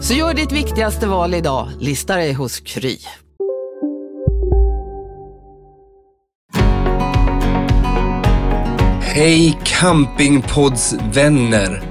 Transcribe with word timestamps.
Så 0.00 0.14
gör 0.14 0.34
ditt 0.34 0.52
viktigaste 0.52 1.06
val 1.06 1.34
idag, 1.34 1.68
lista 1.80 2.16
dig 2.16 2.32
hos 2.32 2.60
Kry. 2.60 2.98
Hej 9.00 9.58
campingpoddsvänner. 9.64 11.82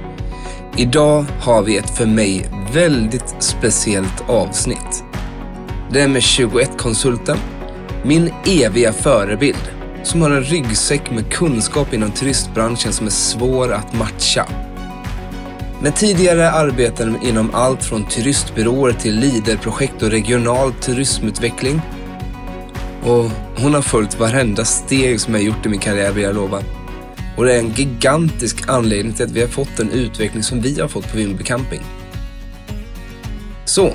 Idag 0.78 1.26
har 1.42 1.64
vi 1.64 1.78
ett 1.78 1.98
för 1.98 2.06
mig 2.06 2.50
väldigt 2.74 3.36
speciellt 3.40 4.30
avsnitt. 4.30 5.04
Det 5.92 6.02
är 6.02 6.08
med 6.08 6.22
21-konsulten, 6.22 7.38
min 8.04 8.34
eviga 8.46 8.94
förebild, 8.94 9.72
som 10.04 10.22
har 10.22 10.32
en 10.32 10.44
ryggsäck 10.44 11.12
med 11.12 11.34
kunskap 11.34 11.94
inom 11.94 12.12
turistbranschen 12.12 12.94
som 12.94 13.06
är 13.06 13.12
svår 13.12 13.74
att 13.74 13.94
matcha. 13.94 14.46
Med 15.82 15.96
tidigare 15.96 16.52
arbeten 16.52 17.18
inom 17.24 17.56
allt 17.56 17.84
från 17.84 18.06
turistbyråer 18.06 18.94
till 18.94 19.20
leaderprojekt 19.20 20.02
och 20.04 20.10
regional 20.10 20.74
turismutveckling. 20.74 21.82
Och 23.04 23.32
hon 23.56 23.74
har 23.74 23.82
följt 23.82 24.20
varenda 24.20 24.66
steg 24.66 25.22
som 25.22 25.34
jag 25.34 25.44
gjort 25.44 25.66
i 25.66 25.70
min 25.70 25.80
karriär 25.80 26.12
vill 26.12 26.24
jag 26.24 26.36
lova. 26.36 26.64
Och 27.38 27.46
det 27.46 27.54
är 27.56 27.60
en 27.60 27.72
gigantisk 27.72 28.70
anledning 28.70 29.14
till 29.14 29.26
att 29.26 29.32
vi 29.32 29.42
har 29.42 29.48
fått 29.48 29.78
den 29.78 29.92
utveckling 29.92 30.44
som 30.44 30.62
vi 30.62 30.82
har 30.82 30.88
fått 30.88 31.12
på 31.12 31.18
Vimmerby 31.18 31.44
Camping. 31.44 31.82
Så, 33.66 33.94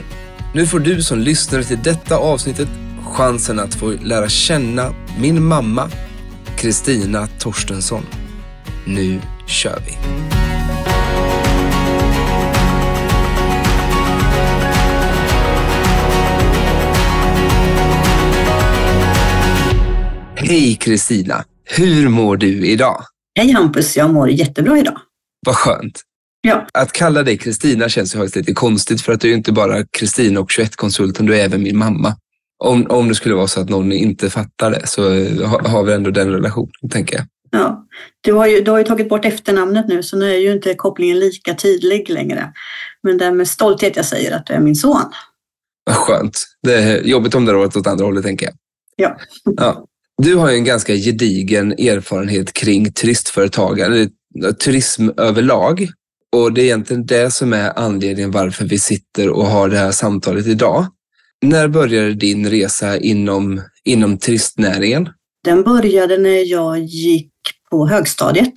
nu 0.55 0.67
får 0.67 0.81
du 0.81 1.03
som 1.03 1.19
lyssnar 1.19 1.63
till 1.63 1.83
detta 1.83 2.17
avsnittet 2.17 2.69
chansen 3.05 3.61
att 3.61 3.75
få 3.75 3.91
lära 3.91 4.29
känna 4.29 4.95
min 5.19 5.45
mamma, 5.45 5.91
Kristina 6.57 7.27
Torstensson. 7.39 8.07
Nu 8.87 9.21
kör 9.47 9.83
vi! 9.87 10.32
Hej 20.45 20.77
Kristina! 20.81 21.45
Hur 21.65 22.09
mår 22.09 22.37
du 22.37 22.67
idag? 22.67 23.05
Hej 23.39 23.53
Hampus, 23.53 23.97
jag 23.97 24.11
mår 24.11 24.31
jättebra 24.31 24.79
idag. 24.79 24.99
Vad 25.47 25.57
skönt. 25.57 26.01
Ja. 26.41 26.67
Att 26.75 26.93
kalla 26.93 27.23
dig 27.23 27.39
Kristina 27.39 27.89
känns 27.89 28.15
ju 28.15 28.19
faktiskt 28.19 28.37
lite 28.37 28.53
konstigt 28.53 29.03
för 29.03 29.13
att 29.13 29.21
du 29.21 29.31
är 29.31 29.35
inte 29.35 29.53
bara 29.53 29.85
Kristina 29.87 30.41
och 30.41 30.51
21-konsulten, 30.51 31.27
du 31.27 31.37
är 31.37 31.45
även 31.45 31.63
min 31.63 31.79
mamma. 31.79 32.17
Om, 32.65 32.87
om 32.91 33.09
det 33.09 33.15
skulle 33.15 33.35
vara 33.35 33.47
så 33.47 33.61
att 33.61 33.69
någon 33.69 33.93
inte 33.93 34.31
fattar 34.31 34.71
det 34.71 34.87
så 34.87 35.03
har, 35.45 35.69
har 35.69 35.85
vi 35.85 35.93
ändå 35.93 36.11
den 36.11 36.31
relationen, 36.31 36.91
tänker 36.91 37.17
jag. 37.17 37.25
Ja. 37.51 37.87
Du, 38.21 38.33
har 38.33 38.47
ju, 38.47 38.61
du 38.61 38.71
har 38.71 38.79
ju 38.79 38.85
tagit 38.85 39.09
bort 39.09 39.25
efternamnet 39.25 39.89
nu 39.89 40.03
så 40.03 40.17
nu 40.17 40.33
är 40.35 40.39
ju 40.39 40.53
inte 40.53 40.75
kopplingen 40.75 41.19
lika 41.19 41.55
tydlig 41.55 42.11
längre. 42.11 42.53
Men 43.03 43.19
det 43.19 43.25
är 43.25 43.33
med 43.33 43.49
stolthet 43.49 43.97
jag 43.97 44.05
säger 44.05 44.37
att 44.37 44.47
du 44.47 44.55
är 44.55 44.61
min 44.61 44.77
son. 44.77 45.13
Vad 45.85 45.97
skönt. 45.97 46.45
Det 46.63 46.75
är 46.75 47.03
jobbigt 47.03 47.35
om 47.35 47.45
det 47.45 47.53
har 47.53 47.59
varit 47.59 47.77
åt 47.77 47.87
andra 47.87 48.05
hållet, 48.05 48.25
tänker 48.25 48.47
jag. 48.47 48.55
Ja. 48.97 49.17
ja. 49.57 49.87
Du 50.23 50.35
har 50.35 50.51
ju 50.51 50.57
en 50.57 50.65
ganska 50.65 50.95
gedigen 50.95 51.73
erfarenhet 51.73 52.53
kring 52.53 52.93
turistföretagande, 52.93 54.01
eh, 54.45 54.53
turism 54.53 55.09
överlag. 55.17 55.89
Och 56.37 56.53
det 56.53 56.61
är 56.61 56.65
egentligen 56.65 57.07
det 57.07 57.31
som 57.31 57.53
är 57.53 57.79
anledningen 57.79 58.31
varför 58.31 58.65
vi 58.65 58.79
sitter 58.79 59.29
och 59.29 59.47
har 59.47 59.69
det 59.69 59.79
här 59.79 59.93
samtalet 59.93 60.47
idag. 60.47 60.87
När 61.43 61.69
började 61.69 62.15
din 62.15 62.51
resa 62.51 62.99
inom, 62.99 63.63
inom 63.85 64.19
turistnäringen? 64.19 65.09
Den 65.45 65.63
började 65.63 66.19
när 66.19 66.51
jag 66.51 66.79
gick 66.79 67.33
på 67.71 67.87
högstadiet 67.87 68.53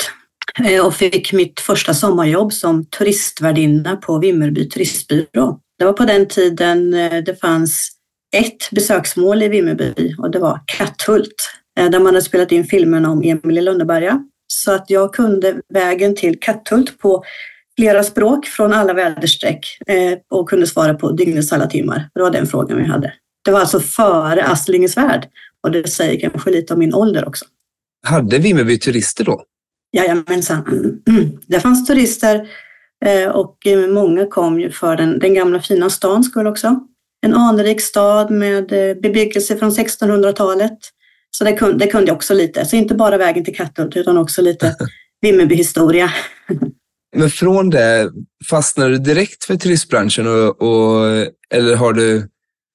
eh, 0.66 0.86
och 0.86 0.96
fick 0.96 1.34
mitt 1.34 1.60
första 1.60 1.94
sommarjobb 1.94 2.54
som 2.54 2.86
turistvärdinna 2.86 3.96
på 3.96 4.20
Vimmerby 4.20 4.70
turistbyrå. 4.70 5.60
Det 5.80 5.86
var 5.86 5.94
på 5.94 6.06
den 6.06 6.28
tiden 6.28 6.94
eh, 6.94 7.24
det 7.24 7.40
fanns 7.42 7.95
ett 8.36 8.70
besöksmål 8.72 9.44
i 9.44 9.48
Vimmerby 9.48 10.16
och 10.18 10.32
det 10.32 10.40
var 10.40 10.60
Katthult 10.66 11.52
eh, 11.80 11.90
där 11.90 12.00
man 12.00 12.06
hade 12.06 12.22
spelat 12.22 12.52
in 12.52 12.64
filmerna 12.64 13.12
om 13.12 13.22
Emil 13.24 13.58
i 13.58 13.62
Lönneberga. 13.62 14.24
Så 14.48 14.72
att 14.72 14.90
jag 14.90 15.14
kunde 15.14 15.62
vägen 15.74 16.16
till 16.16 16.40
Katthult 16.40 17.00
på 17.00 17.24
flera 17.78 18.04
språk 18.04 18.46
från 18.46 18.74
alla 18.74 18.94
väderstreck 18.94 19.78
eh, 19.88 20.18
och 20.30 20.50
kunde 20.50 20.68
svara 20.68 20.94
på 20.94 21.12
dygnets 21.12 21.54
alla 21.54 21.68
timmar. 21.68 22.10
Det 22.14 22.22
var 22.22 22.32
den 22.32 22.48
frågan 22.48 22.78
vi 22.78 22.84
hade. 22.84 23.14
Det 23.46 23.52
var 23.52 23.60
alltså 23.60 23.80
före 23.80 24.44
Astlingens 24.44 24.98
värld 24.98 25.28
och 25.64 25.72
det 25.72 25.88
säger 25.88 26.20
kanske 26.20 26.52
lite 26.52 26.74
om 26.74 26.80
min 26.80 26.94
ålder 26.94 27.28
också. 27.28 27.46
Hade 28.08 28.38
Vimmerby 28.38 28.80
turister 28.80 29.24
då? 29.24 29.44
Jajamensan. 29.98 30.64
Det 31.48 31.60
fanns 31.60 31.88
turister 31.88 32.48
eh, 33.06 33.30
och 33.30 33.58
många 33.90 34.26
kom 34.28 34.60
ju 34.60 34.72
för 34.72 34.96
den, 34.96 35.20
den 35.20 35.34
gamla 35.34 35.62
fina 35.62 35.90
stans 35.90 36.28
skull 36.28 36.48
också 36.48 36.80
en 37.26 37.34
anrik 37.34 37.82
stad 37.82 38.32
med 38.32 38.72
eh, 38.72 38.96
bebyggelse 38.96 39.58
från 39.58 39.72
1600-talet. 39.72 40.78
Så 41.32 41.44
det 41.44 41.54
kunde, 41.54 41.86
det 41.86 41.92
kunde 41.92 42.08
jag 42.08 42.16
också 42.16 42.34
lite. 42.34 42.66
Så 42.66 42.76
inte 42.76 42.96
bara 42.96 43.18
vägen 43.18 43.46
till 43.46 43.56
Katthult 43.56 43.98
utan 43.98 44.18
också 44.18 44.42
lite 44.42 44.76
Vimmerby-historia. 45.22 46.12
Men 47.16 47.30
från 47.30 47.70
det, 47.70 48.12
fastnade 48.50 48.92
du 48.92 48.98
direkt 48.98 49.44
för 49.44 49.56
turistbranschen 49.56 50.28
och, 50.28 50.62
och, 50.62 51.06
eller 51.54 51.76
har 51.76 51.94
du, 51.94 52.30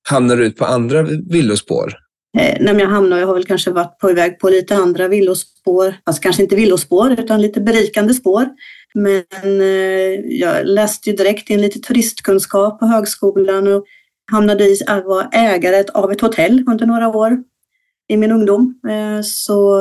hamnar 0.09 0.37
du 0.37 0.47
ut 0.47 0.57
på 0.57 0.65
andra 0.65 1.03
villospår? 1.31 1.95
Eh, 2.39 2.57
nej, 2.61 2.77
jag 2.79 2.89
hamnar, 2.89 3.19
jag 3.19 3.27
har 3.27 3.35
väl 3.35 3.47
kanske 3.47 3.71
varit 3.71 3.99
på 3.99 4.13
väg 4.13 4.39
på 4.39 4.49
lite 4.49 4.77
andra 4.77 5.09
villospår, 5.09 5.95
alltså 6.05 6.23
kanske 6.23 6.43
inte 6.43 6.57
villospår 6.57 7.13
utan 7.13 7.43
lite 7.43 7.61
berikande 7.61 8.15
spår. 8.15 8.49
Men 8.95 9.61
eh, 9.61 10.37
jag 10.41 10.67
läste 10.67 11.11
ju 11.11 11.17
direkt 11.17 11.51
in 11.51 11.61
lite 11.61 11.79
turistkunskap 11.79 12.81
på 12.81 12.87
högskolan 12.87 13.69
och 13.69 13.85
hamnade 14.31 14.65
i 14.65 14.83
äh, 14.89 14.95
att 14.95 15.05
vara 15.05 15.29
ägare 15.33 15.85
av 15.95 16.13
ett 16.13 16.21
hotell 16.21 16.65
under 16.67 16.87
några 16.87 17.09
år 17.09 17.39
i 18.09 18.17
min 18.17 18.33
ungdom. 18.33 18.81
Eh, 18.89 19.23
så 19.23 19.79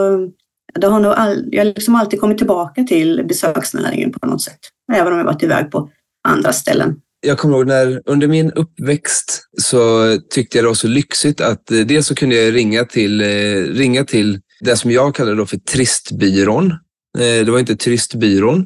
det 0.80 0.88
har 0.88 1.00
nog 1.00 1.12
all, 1.12 1.46
jag 1.52 1.60
har 1.60 1.66
liksom 1.66 1.96
alltid 1.96 2.20
kommit 2.20 2.38
tillbaka 2.38 2.84
till 2.84 3.26
besöksnäringen 3.28 4.12
på 4.12 4.28
något 4.28 4.42
sätt. 4.42 4.60
Även 4.94 5.14
om 5.14 5.20
jag 5.20 5.26
varit 5.26 5.44
iväg 5.44 5.72
på 5.72 5.90
andra 6.28 6.54
ställen. 6.54 6.96
Jag 7.22 7.38
kommer 7.38 7.58
ihåg 7.58 7.68
när 7.68 8.02
under 8.06 8.28
min 8.28 8.52
uppväxt 8.52 9.42
så 9.62 10.06
tyckte 10.30 10.58
jag 10.58 10.66
det 10.66 10.68
var 10.68 10.76
så 10.76 10.88
lyxigt 10.88 11.42
att 11.42 11.72
eh, 11.72 11.80
dels 11.80 12.08
så 12.08 12.16
kunde 12.16 12.36
jag 12.36 12.56
ringa 12.56 12.86
till, 12.86 13.22
eh, 13.22 13.26
ringa 13.74 14.04
till 14.04 14.40
det 14.62 14.76
som 14.76 14.92
jag 14.92 15.16
kallade 15.16 15.38
då 15.38 15.46
för 15.46 15.58
Tristbyrån. 15.58 16.74
Det 17.18 17.50
var 17.50 17.60
inte 17.60 17.76
Turistbyrån. 17.76 18.66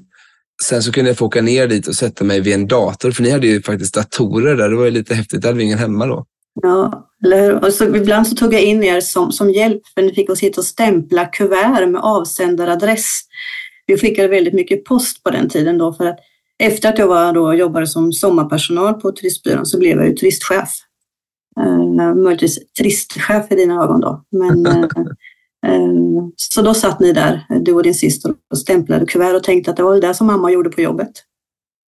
Sen 0.64 0.84
så 0.84 0.92
kunde 0.92 1.10
jag 1.10 1.18
få 1.18 1.26
åka 1.26 1.42
ner 1.42 1.68
dit 1.68 1.88
och 1.88 1.96
sätta 1.96 2.24
mig 2.24 2.42
vid 2.42 2.54
en 2.54 2.68
dator, 2.68 3.12
för 3.12 3.24
ni 3.24 3.30
hade 3.30 3.48
ju 3.48 3.62
faktiskt 3.62 3.94
datorer 3.94 4.56
där. 4.56 4.70
Det 4.70 4.76
var 4.76 4.86
ju 4.86 4.92
lite 4.92 5.16
häftigt. 5.16 5.42
Det 5.42 5.48
hade 5.48 5.58
vi 5.58 5.64
ingen 5.64 5.80
hemma 5.80 6.06
då. 6.06 6.26
Ja, 6.62 7.10
eller 7.26 7.66
Och 7.66 7.74
så, 7.74 7.96
ibland 7.96 8.28
så 8.28 8.36
tog 8.36 8.54
jag 8.54 8.62
in 8.62 8.84
er 8.84 9.00
som, 9.00 9.32
som 9.32 9.50
hjälp, 9.50 9.82
för 9.94 10.02
ni 10.02 10.14
fick 10.14 10.30
oss 10.30 10.44
hit 10.44 10.58
och 10.58 10.64
stämpla 10.64 11.26
kuvert 11.26 11.88
med 11.88 12.02
avsändaradress. 12.02 13.22
Vi 13.86 13.98
skickade 13.98 14.28
väldigt 14.28 14.54
mycket 14.54 14.86
post 14.86 15.24
på 15.24 15.30
den 15.30 15.50
tiden 15.50 15.78
då, 15.78 15.94
för 15.94 16.06
att 16.06 16.20
efter 16.60 16.90
att 16.90 16.98
jag 16.98 17.08
var 17.08 17.34
då, 17.34 17.54
jobbade 17.54 17.88
som 17.88 18.14
sommarpersonal 18.14 18.94
på 18.94 19.12
turistbyrån 19.12 19.66
så 19.66 19.80
blev 19.80 19.98
jag 19.98 20.08
ju 20.08 20.14
turistchef. 20.14 20.70
Uh, 21.60 22.16
möjligtvis 22.16 22.60
turistchef 22.78 23.52
i 23.52 23.56
dina 23.56 23.84
ögon 23.84 24.02
då, 24.02 24.24
men 24.32 24.66
Ehm, 24.68 24.90
så 26.36 26.62
då 26.62 26.74
satt 26.74 27.00
ni 27.00 27.14
där, 27.14 27.46
du 27.62 27.74
och 27.74 27.84
din 27.84 27.96
syster, 27.96 28.34
och 28.52 28.58
stämplade 28.58 29.06
kuvert 29.06 29.36
och 29.36 29.44
tänkte 29.44 29.72
att 29.72 29.78
det 29.78 29.84
var 29.84 30.02
det 30.02 30.14
som 30.14 30.28
mamma 30.28 30.52
gjorde 30.52 30.70
på 30.70 30.82
jobbet. 30.82 31.12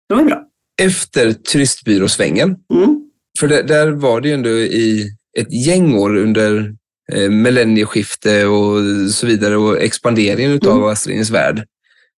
Det 0.08 0.14
var 0.14 0.22
ju 0.22 0.26
bra. 0.26 0.42
Efter 0.82 1.32
turistbyråsvängen, 1.32 2.56
mm. 2.74 3.00
för 3.40 3.48
det, 3.48 3.62
där 3.62 3.90
var 3.90 4.20
det 4.20 4.28
ju 4.28 4.34
ändå 4.34 4.48
i 4.50 5.10
ett 5.38 5.66
gäng 5.66 5.94
år 5.98 6.16
under 6.16 6.74
eh, 7.12 7.30
millennieskifte 7.30 8.46
och 8.46 8.78
så 9.10 9.26
vidare 9.26 9.56
och 9.56 9.82
expanderingen 9.82 10.52
utav 10.52 10.76
Mm. 10.76 10.88
Astrid 10.88 11.30
värld. 11.30 11.64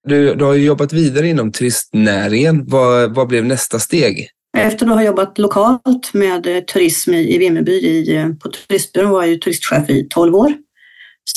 Du, 0.09 0.35
du 0.35 0.45
har 0.45 0.55
ju 0.55 0.65
jobbat 0.65 0.93
vidare 0.93 1.29
inom 1.29 1.53
turistnäringen. 1.53 2.65
Vad, 2.67 3.15
vad 3.15 3.29
blev 3.29 3.45
nästa 3.45 3.79
steg? 3.79 4.29
Efter 4.56 4.87
att 4.87 4.93
ha 4.93 5.03
jobbat 5.03 5.39
lokalt 5.39 6.15
med 6.15 6.47
eh, 6.47 6.61
turism 6.61 7.15
i, 7.15 7.35
i 7.35 7.39
Vimmerby 7.39 7.73
i, 7.73 8.17
eh, 8.17 8.29
på 8.29 8.49
turistbyrån 8.49 9.11
var 9.11 9.23
jag 9.23 9.31
ju 9.31 9.37
turistchef 9.37 9.91
i 9.91 10.06
12 10.11 10.35
år. 10.35 10.55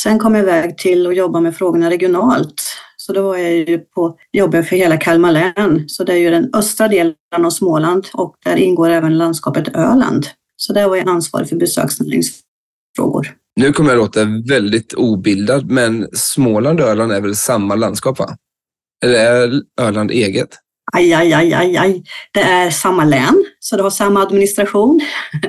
Sen 0.01 0.19
kom 0.19 0.35
jag 0.35 0.43
iväg 0.43 0.77
till 0.77 1.07
att 1.07 1.15
jobba 1.15 1.39
med 1.39 1.55
frågorna 1.55 1.89
regionalt. 1.89 2.63
Så 2.97 3.13
då 3.13 3.21
var 3.21 3.37
jag 3.37 3.53
ju 3.53 3.79
på 3.79 4.17
jobbet 4.31 4.69
för 4.69 4.75
hela 4.75 4.97
Kalmar 4.97 5.31
län. 5.31 5.89
Så 5.89 6.03
det 6.03 6.13
är 6.13 6.17
ju 6.17 6.29
den 6.29 6.49
östra 6.53 6.87
delen 6.87 7.15
av 7.43 7.49
Småland 7.49 8.07
och 8.13 8.35
där 8.45 8.55
ingår 8.55 8.89
även 8.89 9.17
landskapet 9.17 9.75
Öland. 9.75 10.27
Så 10.55 10.73
där 10.73 10.89
var 10.89 10.95
jag 10.95 11.09
ansvarig 11.09 11.49
för 11.49 11.55
besöksnäringsfrågor. 11.55 13.35
Nu 13.55 13.73
kommer 13.73 13.89
jag 13.89 13.97
låta 13.97 14.25
väldigt 14.49 14.93
obildad, 14.93 15.71
men 15.71 16.07
Småland 16.13 16.81
och 16.81 16.87
Öland 16.87 17.11
är 17.11 17.21
väl 17.21 17.35
samma 17.35 17.75
landskap? 17.75 18.19
va? 18.19 18.37
Eller 19.05 19.19
är 19.19 19.61
Öland 19.81 20.11
eget? 20.11 20.49
Aj, 20.93 21.13
aj, 21.13 21.33
aj, 21.33 21.53
aj, 21.53 21.77
aj. 21.77 22.03
Det 22.33 22.41
är 22.41 22.69
samma 22.69 23.05
län, 23.05 23.45
så 23.59 23.77
det 23.77 23.83
har 23.83 23.89
samma 23.89 24.21
administration. 24.21 25.01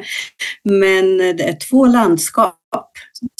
Men 0.64 1.18
det 1.18 1.48
är 1.48 1.68
två 1.70 1.86
landskap. 1.86 2.57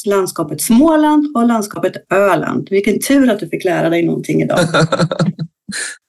Landskapet 0.07 0.61
Småland 0.61 1.37
och 1.37 1.47
landskapet 1.47 1.93
Öland. 2.11 2.69
Vilken 2.71 3.01
tur 3.01 3.31
att 3.31 3.41
du 3.41 3.49
fick 3.49 3.65
lära 3.65 3.91
dig 3.91 4.03
någonting 4.03 4.43
idag. 4.43 4.59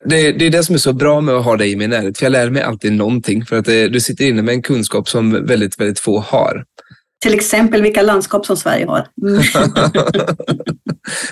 Det, 0.05 0.31
det 0.31 0.45
är 0.45 0.49
det 0.49 0.63
som 0.63 0.75
är 0.75 0.79
så 0.79 0.93
bra 0.93 1.21
med 1.21 1.35
att 1.35 1.45
ha 1.45 1.57
dig 1.57 1.71
i 1.71 1.75
min 1.75 1.89
närhet, 1.89 2.17
för 2.17 2.25
jag 2.25 2.31
lär 2.31 2.49
mig 2.49 2.61
alltid 2.61 2.93
någonting. 2.93 3.45
För 3.45 3.57
att 3.57 3.67
eh, 3.67 3.83
du 3.83 3.99
sitter 3.99 4.25
inne 4.25 4.41
med 4.41 4.53
en 4.53 4.61
kunskap 4.61 5.09
som 5.09 5.45
väldigt, 5.45 5.79
väldigt 5.79 5.99
få 5.99 6.19
har. 6.19 6.65
Till 7.21 7.33
exempel 7.33 7.81
vilka 7.81 8.01
landskap 8.01 8.45
som 8.45 8.57
Sverige 8.57 8.85
har. 8.85 9.07
Mm. 9.21 9.41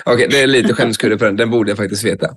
Okej, 0.04 0.28
det 0.30 0.40
är 0.40 0.46
lite 0.46 0.74
skämskudde 0.74 1.18
på 1.18 1.24
den. 1.24 1.36
Den 1.36 1.50
borde 1.50 1.70
jag 1.70 1.78
faktiskt 1.78 2.04
veta. 2.04 2.28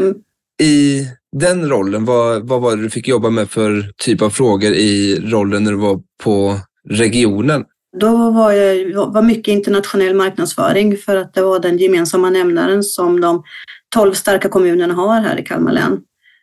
Mm. 0.00 0.14
I 0.62 1.06
den 1.36 1.68
rollen, 1.68 2.04
vad, 2.04 2.48
vad 2.48 2.60
var 2.60 2.76
det 2.76 2.82
du 2.82 2.90
fick 2.90 3.08
jobba 3.08 3.30
med 3.30 3.50
för 3.50 3.92
typ 3.96 4.22
av 4.22 4.30
frågor 4.30 4.72
i 4.72 5.20
rollen 5.24 5.64
när 5.64 5.70
du 5.70 5.78
var 5.78 6.00
på 6.22 6.60
regionen? 6.88 7.64
Då 8.00 8.30
var 8.30 8.52
jag 8.52 9.12
var 9.12 9.22
mycket 9.22 9.52
internationell 9.52 10.14
marknadsföring 10.14 10.96
för 10.96 11.16
att 11.16 11.34
det 11.34 11.42
var 11.42 11.60
den 11.60 11.78
gemensamma 11.78 12.30
nämnaren 12.30 12.82
som 12.82 13.20
de 13.20 13.42
12 13.94 14.12
starka 14.12 14.48
kommunerna 14.48 14.94
har 14.94 15.20
här 15.20 15.40
i 15.40 15.42
Kalmar 15.42 15.72
län. 15.72 16.00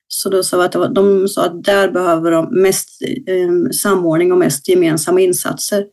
Så 0.08 0.30
då 0.30 0.44
sa 0.44 0.66
att 0.66 0.76
var, 0.76 0.88
de 0.88 1.28
sa 1.28 1.46
att 1.46 1.64
där 1.64 1.92
behöver 1.92 2.32
de 2.32 2.62
mest 2.62 3.02
eh, 3.02 3.70
samordning 3.72 4.32
och 4.32 4.38
mest 4.38 4.70
gemensamma 4.70 5.22
insatser. 5.22 5.86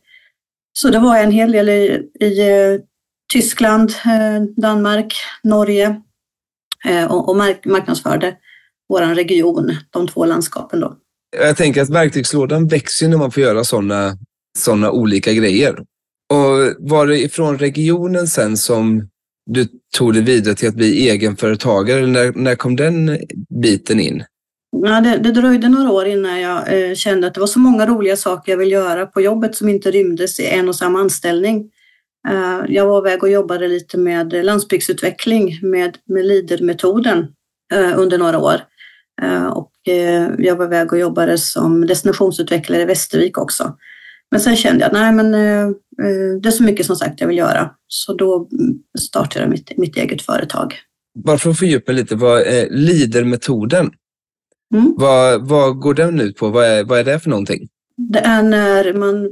Så 0.73 0.89
det 0.89 0.99
var 0.99 1.17
en 1.17 1.31
hel 1.31 1.51
del 1.51 1.69
i, 1.69 2.01
i 2.19 2.49
eh, 2.49 2.79
Tyskland, 3.33 3.89
eh, 4.05 4.61
Danmark, 4.61 5.13
Norge 5.43 6.01
eh, 6.85 7.11
och, 7.11 7.29
och 7.29 7.35
marknadsförde 7.65 8.35
vår 8.89 9.15
region, 9.15 9.75
de 9.89 10.07
två 10.07 10.25
landskapen 10.25 10.79
då. 10.79 10.95
Jag 11.37 11.57
tänker 11.57 11.81
att 11.81 11.89
verktygslådan 11.89 12.67
växer 12.67 13.07
när 13.07 13.17
man 13.17 13.31
får 13.31 13.43
göra 13.43 13.63
sådana 13.63 14.17
sådana 14.57 14.91
olika 14.91 15.33
grejer. 15.33 15.79
Och 16.33 16.89
var 16.89 17.07
det 17.07 17.19
ifrån 17.19 17.57
regionen 17.57 18.27
sen 18.27 18.57
som 18.57 19.09
du 19.45 19.67
tog 19.97 20.13
dig 20.13 20.23
vidare 20.23 20.55
till 20.55 20.69
att 20.69 20.75
bli 20.75 21.09
egenföretagare? 21.09 22.07
När, 22.07 22.31
när 22.31 22.55
kom 22.55 22.75
den 22.75 23.17
biten 23.61 23.99
in? 23.99 24.23
Ja, 24.77 25.01
det, 25.01 25.17
det 25.17 25.31
dröjde 25.31 25.69
några 25.69 25.91
år 25.91 26.05
innan 26.05 26.41
jag 26.41 26.89
eh, 26.89 26.95
kände 26.95 27.27
att 27.27 27.33
det 27.33 27.39
var 27.39 27.47
så 27.47 27.59
många 27.59 27.85
roliga 27.85 28.17
saker 28.17 28.51
jag 28.51 28.57
ville 28.57 28.75
göra 28.75 29.05
på 29.05 29.21
jobbet 29.21 29.55
som 29.55 29.69
inte 29.69 29.91
rymdes 29.91 30.39
i 30.39 30.45
en 30.45 30.69
och 30.69 30.75
samma 30.75 30.99
anställning. 30.99 31.71
Eh, 32.29 32.61
jag 32.67 32.85
var 32.85 33.07
iväg 33.07 33.23
och 33.23 33.29
jobbade 33.29 33.67
lite 33.67 33.97
med 33.97 34.45
landsbygdsutveckling 34.45 35.59
med, 35.61 35.97
med 36.05 36.25
LIDER-metoden 36.25 37.27
eh, 37.73 37.99
under 37.99 38.17
några 38.17 38.39
år. 38.39 38.61
Eh, 39.21 39.45
och 39.45 39.71
eh, 39.87 40.29
jag 40.37 40.55
var 40.55 40.65
iväg 40.65 40.93
och 40.93 40.99
jobbade 40.99 41.37
som 41.37 41.87
destinationsutvecklare 41.87 42.81
i 42.81 42.85
Västervik 42.85 43.37
också. 43.37 43.77
Men 44.31 44.39
sen 44.39 44.55
kände 44.55 44.83
jag, 44.83 44.93
nej 44.93 45.11
men 45.11 45.33
eh, 45.33 45.67
eh, 46.07 46.41
det 46.41 46.49
är 46.49 46.51
så 46.51 46.63
mycket 46.63 46.85
som 46.85 46.95
sagt 46.95 47.21
jag 47.21 47.27
vill 47.27 47.37
göra. 47.37 47.71
Så 47.87 48.13
då 48.13 48.49
mm, 48.51 48.75
startade 48.99 49.45
jag 49.45 49.49
mitt, 49.49 49.77
mitt 49.77 49.97
eget 49.97 50.21
företag. 50.21 50.75
Bara 51.23 51.37
för 51.37 51.49
att 51.49 51.59
fördjupa 51.59 51.91
lite, 51.91 52.15
vad 52.15 52.41
är 52.41 52.69
LIDER-metoden? 52.69 53.91
Mm. 54.73 54.93
Vad, 54.97 55.47
vad 55.47 55.79
går 55.79 55.93
den 55.93 56.21
ut 56.21 56.37
på? 56.37 56.49
Vad 56.49 56.65
är, 56.65 56.83
vad 56.83 56.99
är 56.99 57.03
det 57.03 57.19
för 57.19 57.29
någonting? 57.29 57.67
Det 57.97 58.19
är 58.19 58.43
när 58.43 58.93
man 58.93 59.29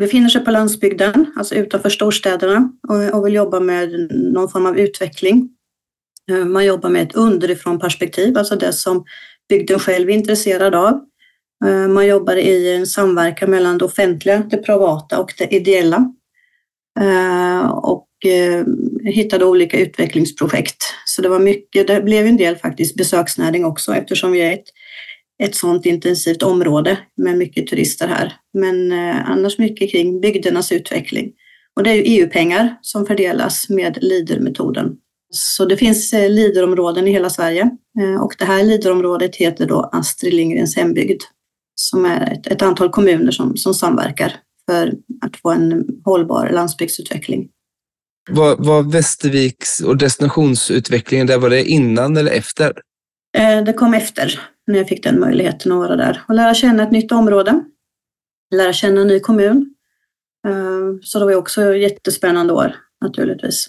befinner 0.00 0.28
sig 0.28 0.44
på 0.44 0.50
landsbygden, 0.50 1.32
alltså 1.36 1.54
utanför 1.54 1.90
storstäderna 1.90 2.72
och, 2.88 3.18
och 3.18 3.26
vill 3.26 3.34
jobba 3.34 3.60
med 3.60 4.08
någon 4.10 4.48
form 4.48 4.66
av 4.66 4.78
utveckling. 4.78 5.48
Eh, 6.30 6.44
Man 6.44 6.64
jobbar 6.64 6.90
med 6.90 7.02
ett 7.02 7.14
underifrån 7.14 7.78
perspektiv, 7.78 8.38
alltså 8.38 8.56
det 8.56 8.72
som 8.72 9.04
bygden 9.48 9.78
själv 9.78 10.10
är 10.10 10.14
intresserad 10.14 10.74
av. 10.74 11.00
Eh, 11.64 11.88
man 11.88 12.06
jobbar 12.06 12.36
i 12.36 12.74
en 12.74 12.86
samverkan 12.86 13.50
mellan 13.50 13.78
det 13.78 13.84
offentliga, 13.84 14.42
det 14.50 14.56
privata 14.56 15.20
och 15.20 15.34
det 15.38 15.54
ideella. 15.54 16.12
Eh, 17.00 17.70
och 17.70 18.08
eh, 18.24 18.64
hittade 19.04 19.44
olika 19.44 19.80
utvecklingsprojekt. 19.80 20.84
Så 21.06 21.22
det 21.22 21.28
var 21.28 21.38
mycket, 21.38 21.86
det 21.86 22.02
blev 22.02 22.26
en 22.26 22.36
del 22.36 22.56
faktiskt 22.56 22.96
besöksnäring 22.96 23.64
också 23.64 23.94
eftersom 23.94 24.32
vi 24.32 24.40
är 24.40 24.52
ett, 24.52 24.64
ett 25.42 25.54
sådant 25.54 25.86
intensivt 25.86 26.42
område 26.42 26.98
med 27.16 27.38
mycket 27.38 27.66
turister 27.66 28.08
här. 28.08 28.32
Men 28.52 28.92
annars 29.26 29.58
mycket 29.58 29.90
kring 29.90 30.20
bygdernas 30.20 30.72
utveckling. 30.72 31.32
Och 31.76 31.82
det 31.82 31.90
är 31.90 31.94
ju 31.94 32.02
EU-pengar 32.02 32.78
som 32.82 33.06
fördelas 33.06 33.68
med 33.68 33.98
LIDER-metoden. 34.00 34.96
Så 35.30 35.64
det 35.64 35.76
finns 35.76 36.12
LIDER-områden 36.12 37.08
i 37.08 37.10
hela 37.10 37.30
Sverige 37.30 37.70
och 38.20 38.34
det 38.38 38.44
här 38.44 38.64
LIDER-området 38.64 39.36
heter 39.36 39.66
då 39.66 39.90
Astrid 39.92 40.34
Lindgrens 40.34 40.76
hembygd 40.76 41.22
som 41.80 42.04
är 42.04 42.32
ett, 42.32 42.46
ett 42.46 42.62
antal 42.62 42.90
kommuner 42.90 43.30
som, 43.32 43.56
som 43.56 43.74
samverkar 43.74 44.32
för 44.66 44.92
att 45.24 45.36
få 45.36 45.50
en 45.50 45.84
hållbar 46.04 46.50
landsbygdsutveckling. 46.50 47.48
Var, 48.30 48.56
var 48.56 48.82
Västerviks 48.82 49.80
och 49.80 49.96
destinationsutvecklingen, 49.96 51.26
där 51.26 51.38
var 51.38 51.50
det 51.50 51.64
innan 51.64 52.16
eller 52.16 52.32
efter? 52.32 52.72
Eh, 53.38 53.64
Det 53.64 53.72
kom 53.72 53.94
efter 53.94 54.40
när 54.66 54.78
jag 54.78 54.88
fick 54.88 55.02
den 55.04 55.20
möjligheten 55.20 55.72
att 55.72 55.78
vara 55.78 55.96
där 55.96 56.22
och 56.28 56.34
lära 56.34 56.54
känna 56.54 56.82
ett 56.82 56.90
nytt 56.92 57.12
område, 57.12 57.64
lära 58.54 58.72
känna 58.72 59.00
en 59.00 59.06
ny 59.06 59.20
kommun. 59.20 59.74
Eh, 60.48 60.98
Så 61.02 61.18
det 61.18 61.24
var 61.24 61.34
också 61.34 61.74
jättespännande 61.76 62.52
år 62.52 62.76
naturligtvis. 63.04 63.68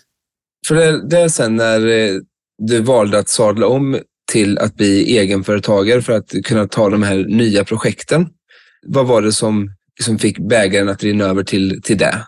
För 0.67 0.75
det, 0.75 1.09
det 1.09 1.19
är 1.19 1.29
sen 1.29 1.55
när 1.55 1.87
eh, 1.87 2.11
du 2.57 2.81
valde 2.81 3.19
att 3.19 3.29
sadla 3.29 3.67
om 3.67 3.99
till 4.31 4.57
att 4.57 4.75
bli 4.75 5.17
egenföretagare 5.17 6.01
för 6.01 6.13
att 6.13 6.31
kunna 6.43 6.67
ta 6.67 6.89
de 6.89 7.03
här 7.03 7.17
nya 7.17 7.63
projekten. 7.63 8.27
Vad 8.87 9.07
var 9.07 9.21
det 9.21 9.31
som, 9.31 9.69
som 10.01 10.19
fick 10.19 10.39
bägaren 10.39 10.89
att 10.89 11.03
rinna 11.03 11.25
över 11.25 11.43
till, 11.43 11.81
till 11.81 11.97
det? 11.97 12.25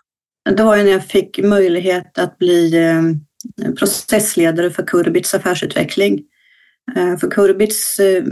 Det 0.56 0.64
var 0.64 0.78
ju 0.78 0.84
när 0.84 0.92
jag 0.92 1.06
fick 1.06 1.40
möjlighet 1.44 2.18
att 2.18 2.38
bli 2.38 2.76
eh, 2.76 3.72
processledare 3.72 4.72
för 4.72 4.84
Kurbits 4.84 5.34
affärsutveckling. 5.34 6.22
Eh, 6.96 7.18
för 7.18 7.32
Kurbits, 7.32 8.00
eh, 8.00 8.24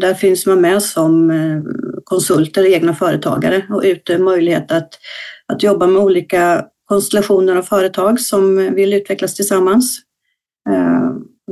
där 0.00 0.14
finns 0.14 0.46
man 0.46 0.60
med 0.60 0.82
som 0.82 1.32
konsulter, 2.04 2.72
egna 2.72 2.94
företagare 2.94 3.66
och 3.70 3.82
ute 3.84 4.18
möjlighet 4.18 4.72
att, 4.72 4.88
att 5.52 5.62
jobba 5.62 5.86
med 5.86 6.02
olika 6.02 6.64
konstellationer 6.84 7.56
av 7.56 7.62
företag 7.62 8.20
som 8.20 8.74
vill 8.74 8.94
utvecklas 8.94 9.34
tillsammans. 9.34 10.00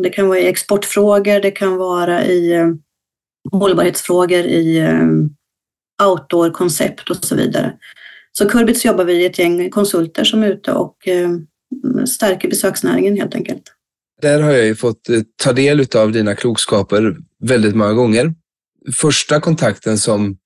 Det 0.03 0.11
kan 0.11 0.29
vara 0.29 0.39
i 0.39 0.47
exportfrågor, 0.47 1.41
det 1.41 1.51
kan 1.51 1.77
vara 1.77 2.25
i 2.25 2.53
eh, 2.53 2.69
hållbarhetsfrågor, 3.53 4.45
i 4.45 4.79
eh, 4.79 6.07
outdoor-koncept 6.09 7.11
och 7.11 7.17
så 7.17 7.37
vidare. 7.37 7.73
Så 8.33 8.49
Kurbits 8.49 8.85
jobbar 8.85 9.05
vi 9.05 9.13
i 9.13 9.27
ett 9.27 9.39
gäng 9.39 9.71
konsulter 9.71 10.25
som 10.25 10.43
är 10.43 10.49
ute 10.49 10.73
och 10.73 11.09
eh, 11.09 11.31
stärker 12.07 12.49
besöksnäringen 12.49 13.17
helt 13.17 13.35
enkelt. 13.35 13.63
Där 14.23 14.43
har 14.43 14.53
jag 14.53 14.67
ju 14.67 14.75
fått 14.75 15.09
ta 15.43 15.53
del 15.53 15.87
av 15.97 16.13
dina 16.13 16.35
klokskaper 16.35 17.17
väldigt 17.45 17.77
många 17.77 17.93
gånger. 17.93 18.35
Första 18.97 19.41
kontakten 19.41 19.99
som, 19.99 20.37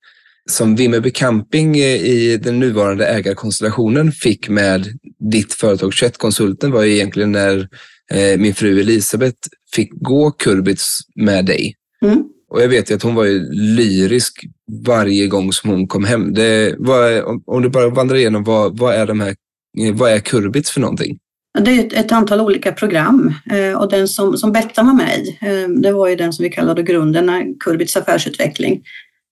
som 0.49 0.75
Vimmerby 0.75 1.11
Camping 1.11 1.75
i 1.75 2.37
den 2.37 2.59
nuvarande 2.59 3.05
ägarkonstellationen 3.07 4.11
fick 4.11 4.49
med 4.49 4.87
ditt 5.31 5.53
företag 5.53 5.93
Köttkonsulten 5.93 6.71
var 6.71 6.83
ju 6.83 6.93
egentligen 6.93 7.31
när 7.31 7.69
eh, 8.11 8.39
min 8.39 8.53
fru 8.55 8.79
Elisabeth 8.79 9.37
fick 9.75 9.89
gå 9.93 10.31
Kurbits 10.31 10.99
med 11.15 11.45
dig. 11.45 11.75
Mm. 12.05 12.23
Och 12.49 12.61
jag 12.61 12.67
vet 12.67 12.91
ju 12.91 12.95
att 12.95 13.03
hon 13.03 13.15
var 13.15 13.25
ju 13.25 13.51
lyrisk 13.51 14.45
varje 14.85 15.27
gång 15.27 15.53
som 15.53 15.69
hon 15.69 15.87
kom 15.87 16.05
hem. 16.05 16.33
Det, 16.33 16.75
vad, 16.79 17.13
är- 17.13 17.25
om, 17.25 17.43
om 17.45 17.61
du 17.61 17.69
bara 17.69 17.89
vandrar 17.89 18.15
igenom, 18.15 18.43
vad, 18.43 18.79
vad, 18.79 18.95
är 18.95 19.05
de 19.05 19.19
här, 19.19 19.35
eh, 19.79 19.93
vad 19.93 20.11
är 20.11 20.19
Kurbits 20.19 20.71
för 20.71 20.81
någonting? 20.81 21.17
Det 21.59 21.71
är 21.71 21.79
ett, 21.79 21.93
ett 21.93 22.11
antal 22.11 22.41
olika 22.41 22.71
program 22.71 23.33
eh, 23.51 23.79
och 23.81 23.89
den 23.89 24.07
som, 24.07 24.37
som 24.37 24.51
Bettan 24.51 24.85
var 24.85 24.93
med 24.93 25.19
i, 25.19 25.37
eh, 25.41 25.69
det 25.81 25.91
var 25.91 26.07
ju 26.07 26.15
den 26.15 26.33
som 26.33 26.43
vi 26.43 26.49
kallade 26.49 26.83
grunden, 26.83 27.55
Kurbits 27.59 27.97
affärsutveckling. 27.97 28.83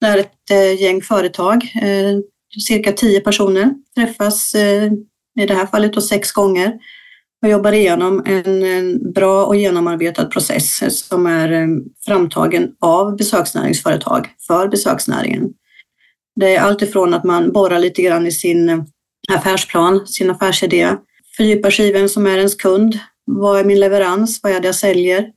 Det 0.01 0.07
är 0.07 0.17
ett 0.17 0.51
eh, 0.51 0.81
gäng 0.81 1.01
företag, 1.01 1.63
cirka 2.67 2.91
tio 2.91 3.19
personer, 3.19 3.73
träffas 3.95 4.55
i 5.39 5.45
det 5.47 5.53
här 5.53 5.65
fallet 5.65 5.93
då 5.93 6.01
sex 6.01 6.31
gånger 6.31 6.73
jag 7.41 7.51
jobbar 7.51 7.71
igenom 7.71 8.23
en, 8.25 8.63
en 8.63 9.11
bra 9.11 9.45
och 9.45 9.55
genomarbetad 9.55 10.25
process 10.25 10.83
som 11.07 11.25
är 11.25 11.51
eh, 11.51 11.67
framtagen 12.05 12.71
av 12.79 13.17
besöksnäringsföretag 13.17 14.27
för 14.47 14.67
besöksnäringen. 14.67 15.49
Det 16.35 16.55
är 16.55 16.61
allt 16.61 16.81
ifrån 16.81 17.13
att 17.13 17.23
man 17.23 17.51
borrar 17.51 17.79
lite 17.79 18.01
grann 18.01 18.27
i 18.27 18.31
sin 18.31 18.85
affärsplan, 19.29 20.07
sin 20.07 20.31
affärsidé, 20.31 20.95
fördjupar 21.37 21.69
sig 21.69 21.87
i 21.87 21.91
vem 21.91 22.09
som 22.09 22.27
är 22.27 22.37
ens 22.37 22.55
kund. 22.55 22.99
Vad 23.25 23.59
är 23.59 23.63
min 23.63 23.79
leverans? 23.79 24.39
Vad 24.43 24.51
är 24.51 24.59
det 24.59 24.67
jag 24.67 24.75
säljer? 24.75 25.29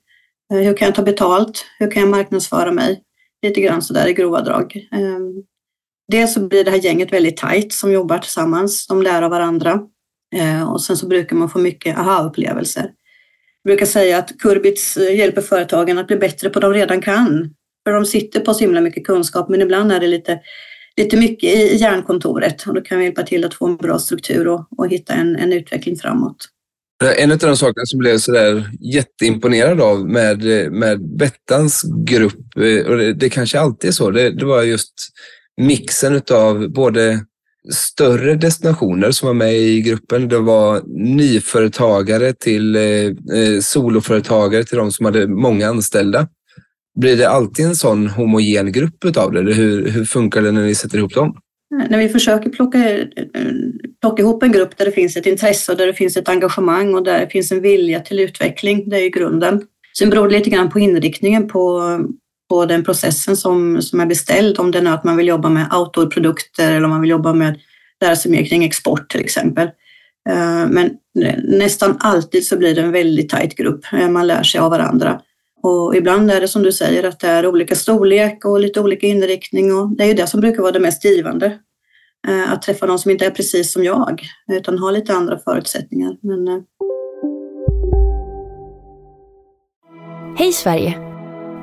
Eh, 0.53 0.59
hur 0.59 0.77
kan 0.77 0.87
jag 0.87 0.95
ta 0.95 1.03
betalt? 1.03 1.65
Hur 1.79 1.91
kan 1.91 2.03
jag 2.03 2.11
marknadsföra 2.11 2.73
mig? 2.73 3.03
Lite 3.43 3.61
grann 3.61 3.83
sådär 3.83 4.07
i 4.07 4.13
grova 4.13 4.41
drag. 4.41 4.77
Eh, 4.93 5.19
dels 6.09 6.35
så 6.35 6.49
blir 6.49 6.65
det 6.65 6.71
här 6.71 6.79
gänget 6.79 7.13
väldigt 7.13 7.37
tajt 7.37 7.73
som 7.73 7.93
jobbar 7.93 8.19
tillsammans. 8.19 8.87
De 8.87 9.03
lär 9.03 9.23
av 9.23 9.31
varandra. 9.31 9.81
Eh, 10.33 10.73
och 10.73 10.81
sen 10.81 10.97
så 10.97 11.07
brukar 11.07 11.37
man 11.37 11.49
få 11.49 11.59
mycket 11.59 11.99
aha-upplevelser. 11.99 12.91
Jag 13.63 13.71
brukar 13.71 13.87
säga 13.87 14.19
att 14.19 14.39
Kurbits 14.39 14.97
eh, 14.97 15.17
hjälper 15.17 15.43
företagen 15.43 15.99
att 15.99 16.07
bli 16.07 16.17
bättre 16.17 16.51
på 16.51 16.61
de 16.61 16.73
redan 16.73 17.01
kan. 17.01 17.55
För 17.85 17.93
de 17.93 18.07
sitter 18.07 18.41
på 18.41 18.55
så 18.55 18.61
himla 18.61 18.81
mycket 18.81 19.07
kunskap, 19.07 19.49
men 19.49 19.63
ibland 19.63 19.93
är 19.93 20.01
det 20.01 20.07
lite, 20.07 20.41
lite 20.97 21.17
mycket 21.17 21.51
i 21.51 21.77
hjärnkontoret 21.77 22.67
och 22.67 22.75
då 22.75 22.81
kan 22.81 22.99
vi 22.99 23.05
hjälpa 23.05 23.23
till 23.23 23.45
att 23.45 23.55
få 23.55 23.67
en 23.67 23.77
bra 23.77 23.99
struktur 23.99 24.49
och, 24.49 24.67
och 24.77 24.89
hitta 24.89 25.13
en, 25.13 25.37
en 25.37 25.53
utveckling 25.53 25.97
framåt. 25.97 26.37
Eh, 27.05 27.23
en 27.23 27.33
av 27.33 27.39
de 27.39 27.57
sakerna 27.57 27.87
som 27.87 27.99
blev 27.99 28.19
sådär 28.19 28.71
jätteimponerad 28.81 29.81
av 29.81 30.09
med, 30.09 30.43
med 30.73 31.17
Bettans 31.17 31.83
grupp, 32.07 32.57
och 32.87 32.97
det, 32.97 33.13
det 33.15 33.31
kanske 33.31 33.61
alltid 33.61 33.89
är 33.89 33.93
så, 33.93 34.11
det, 34.11 34.31
det 34.31 34.45
var 34.45 34.63
just 34.63 34.95
mixen 35.61 36.23
av 36.31 36.73
både 36.73 37.25
större 37.71 38.35
destinationer 38.35 39.11
som 39.11 39.27
var 39.27 39.35
med 39.35 39.55
i 39.55 39.81
gruppen. 39.81 40.29
Det 40.29 40.39
var 40.39 40.83
nyföretagare 41.17 42.33
till 42.33 42.77
eh, 42.77 42.83
eh, 42.83 43.61
soloföretagare 43.61 44.65
till 44.65 44.79
de 44.79 44.93
som 44.93 45.07
hade 45.07 45.27
många 45.27 45.69
anställda. 45.69 46.29
Blir 47.01 47.17
det 47.17 47.29
alltid 47.29 47.67
en 47.67 47.77
sån 47.77 48.09
homogen 48.09 48.73
grupp 48.73 49.17
av 49.17 49.33
det? 49.33 49.39
Eller 49.39 49.53
hur, 49.53 49.91
hur 49.91 50.05
funkar 50.05 50.43
det 50.43 50.53
när 50.53 50.63
ni 50.63 50.75
sätter 50.75 50.99
ihop 50.99 51.15
dem? 51.15 51.37
Mm, 51.75 51.87
när 51.91 51.99
vi 51.99 52.09
försöker 52.09 52.51
plocka, 52.51 52.99
eh, 52.99 53.07
plocka 54.01 54.23
ihop 54.23 54.43
en 54.43 54.53
grupp 54.53 54.77
där 54.77 54.85
det 54.85 54.93
finns 54.93 55.17
ett 55.17 55.27
intresse 55.27 55.73
och 55.73 55.79
där 55.79 55.87
det 55.87 55.95
finns 55.95 56.17
ett 56.17 56.29
engagemang 56.29 56.95
och 56.95 57.05
där 57.05 57.21
det 57.21 57.31
finns 57.31 57.53
en 57.53 57.61
vilja 57.61 58.01
till 58.01 58.21
utveckling, 58.21 58.89
det 58.89 58.97
är 58.97 59.03
ju 59.03 59.09
grunden. 59.09 59.63
Sen 59.99 60.11
beror 60.11 60.29
det 60.29 60.39
lite 60.39 60.51
grann 60.51 60.71
på 60.71 60.79
inriktningen 60.79 61.49
på, 61.49 61.83
på 62.53 62.67
den 62.67 62.85
processen 62.85 63.37
som, 63.37 63.83
som 63.83 64.01
är 64.01 64.07
beställd. 64.07 64.59
Om 64.59 64.71
det 64.71 64.79
är 64.79 64.87
att 64.87 65.05
man 65.05 65.17
vill 65.17 65.29
jobba 65.29 65.49
med 65.49 65.75
outdoorprodukter 65.75 66.73
eller 66.73 66.85
om 66.85 66.91
man 66.91 67.01
vill 67.01 67.11
jobba 67.11 67.33
med 67.33 67.61
lära 68.01 68.17
sig 68.17 68.31
mer 68.31 68.45
kring 68.45 68.65
export 68.65 69.11
till 69.11 69.21
exempel. 69.21 69.67
Eh, 70.29 70.67
men 70.69 70.91
nästan 71.45 71.97
alltid 72.01 72.47
så 72.47 72.57
blir 72.57 72.75
det 72.75 72.81
en 72.81 72.93
väldigt 72.93 73.29
tajt 73.29 73.57
grupp. 73.57 73.85
Eh, 73.93 74.09
man 74.09 74.27
lär 74.27 74.43
sig 74.43 74.61
av 74.61 74.71
varandra. 74.71 75.21
Och 75.63 75.97
ibland 75.97 76.31
är 76.31 76.41
det 76.41 76.49
som 76.49 76.63
du 76.63 76.73
säger 76.73 77.05
att 77.05 77.21
det 77.21 77.29
är 77.29 77.47
olika 77.47 77.75
storlek 77.75 78.45
och 78.45 78.61
lite 78.61 78.81
olika 78.81 79.07
inriktning 79.07 79.75
och 79.75 79.97
det 79.97 80.05
är 80.05 80.09
ju 80.09 80.15
det 80.15 80.27
som 80.27 80.41
brukar 80.41 80.63
vara 80.63 80.73
det 80.73 80.81
mest 80.81 81.05
givande. 81.05 81.59
Eh, 82.29 82.53
att 82.53 82.63
träffa 82.63 82.87
någon 82.87 82.99
som 82.99 83.11
inte 83.11 83.27
är 83.27 83.31
precis 83.31 83.73
som 83.73 83.85
jag 83.85 84.23
utan 84.53 84.79
har 84.79 84.93
lite 84.93 85.15
andra 85.15 85.39
förutsättningar. 85.39 86.17
Men, 86.23 86.65
Hej 90.37 90.53
Sverige! 90.53 91.12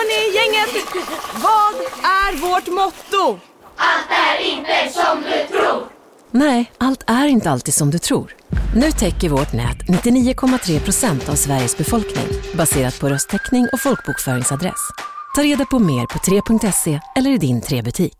Hörni, 0.00 0.36
gänget! 0.36 0.86
Vad 1.34 1.74
är 2.04 2.36
vårt 2.40 2.66
motto? 2.66 3.40
Allt 3.76 4.10
är 4.10 4.52
inte 4.52 4.92
som 4.92 5.22
du 5.22 5.56
tror. 5.56 5.82
Nej, 6.30 6.72
allt 6.78 7.04
är 7.06 7.26
inte 7.26 7.50
alltid 7.50 7.74
som 7.74 7.90
du 7.90 7.98
tror. 7.98 8.34
Nu 8.76 8.90
täcker 8.90 9.28
vårt 9.28 9.52
nät 9.52 9.78
99,3 9.88 10.80
procent 10.80 11.28
av 11.28 11.34
Sveriges 11.34 11.76
befolkning 11.76 12.26
baserat 12.54 13.00
på 13.00 13.08
röstteckning 13.08 13.68
och 13.72 13.80
folkbokföringsadress. 13.80 14.88
Ta 15.36 15.42
reda 15.42 15.64
på 15.64 15.78
mer 15.78 16.06
på 16.06 16.18
3.se 16.18 17.00
eller 17.16 17.30
i 17.30 17.38
din 17.38 17.60
3-butik. 17.62 18.16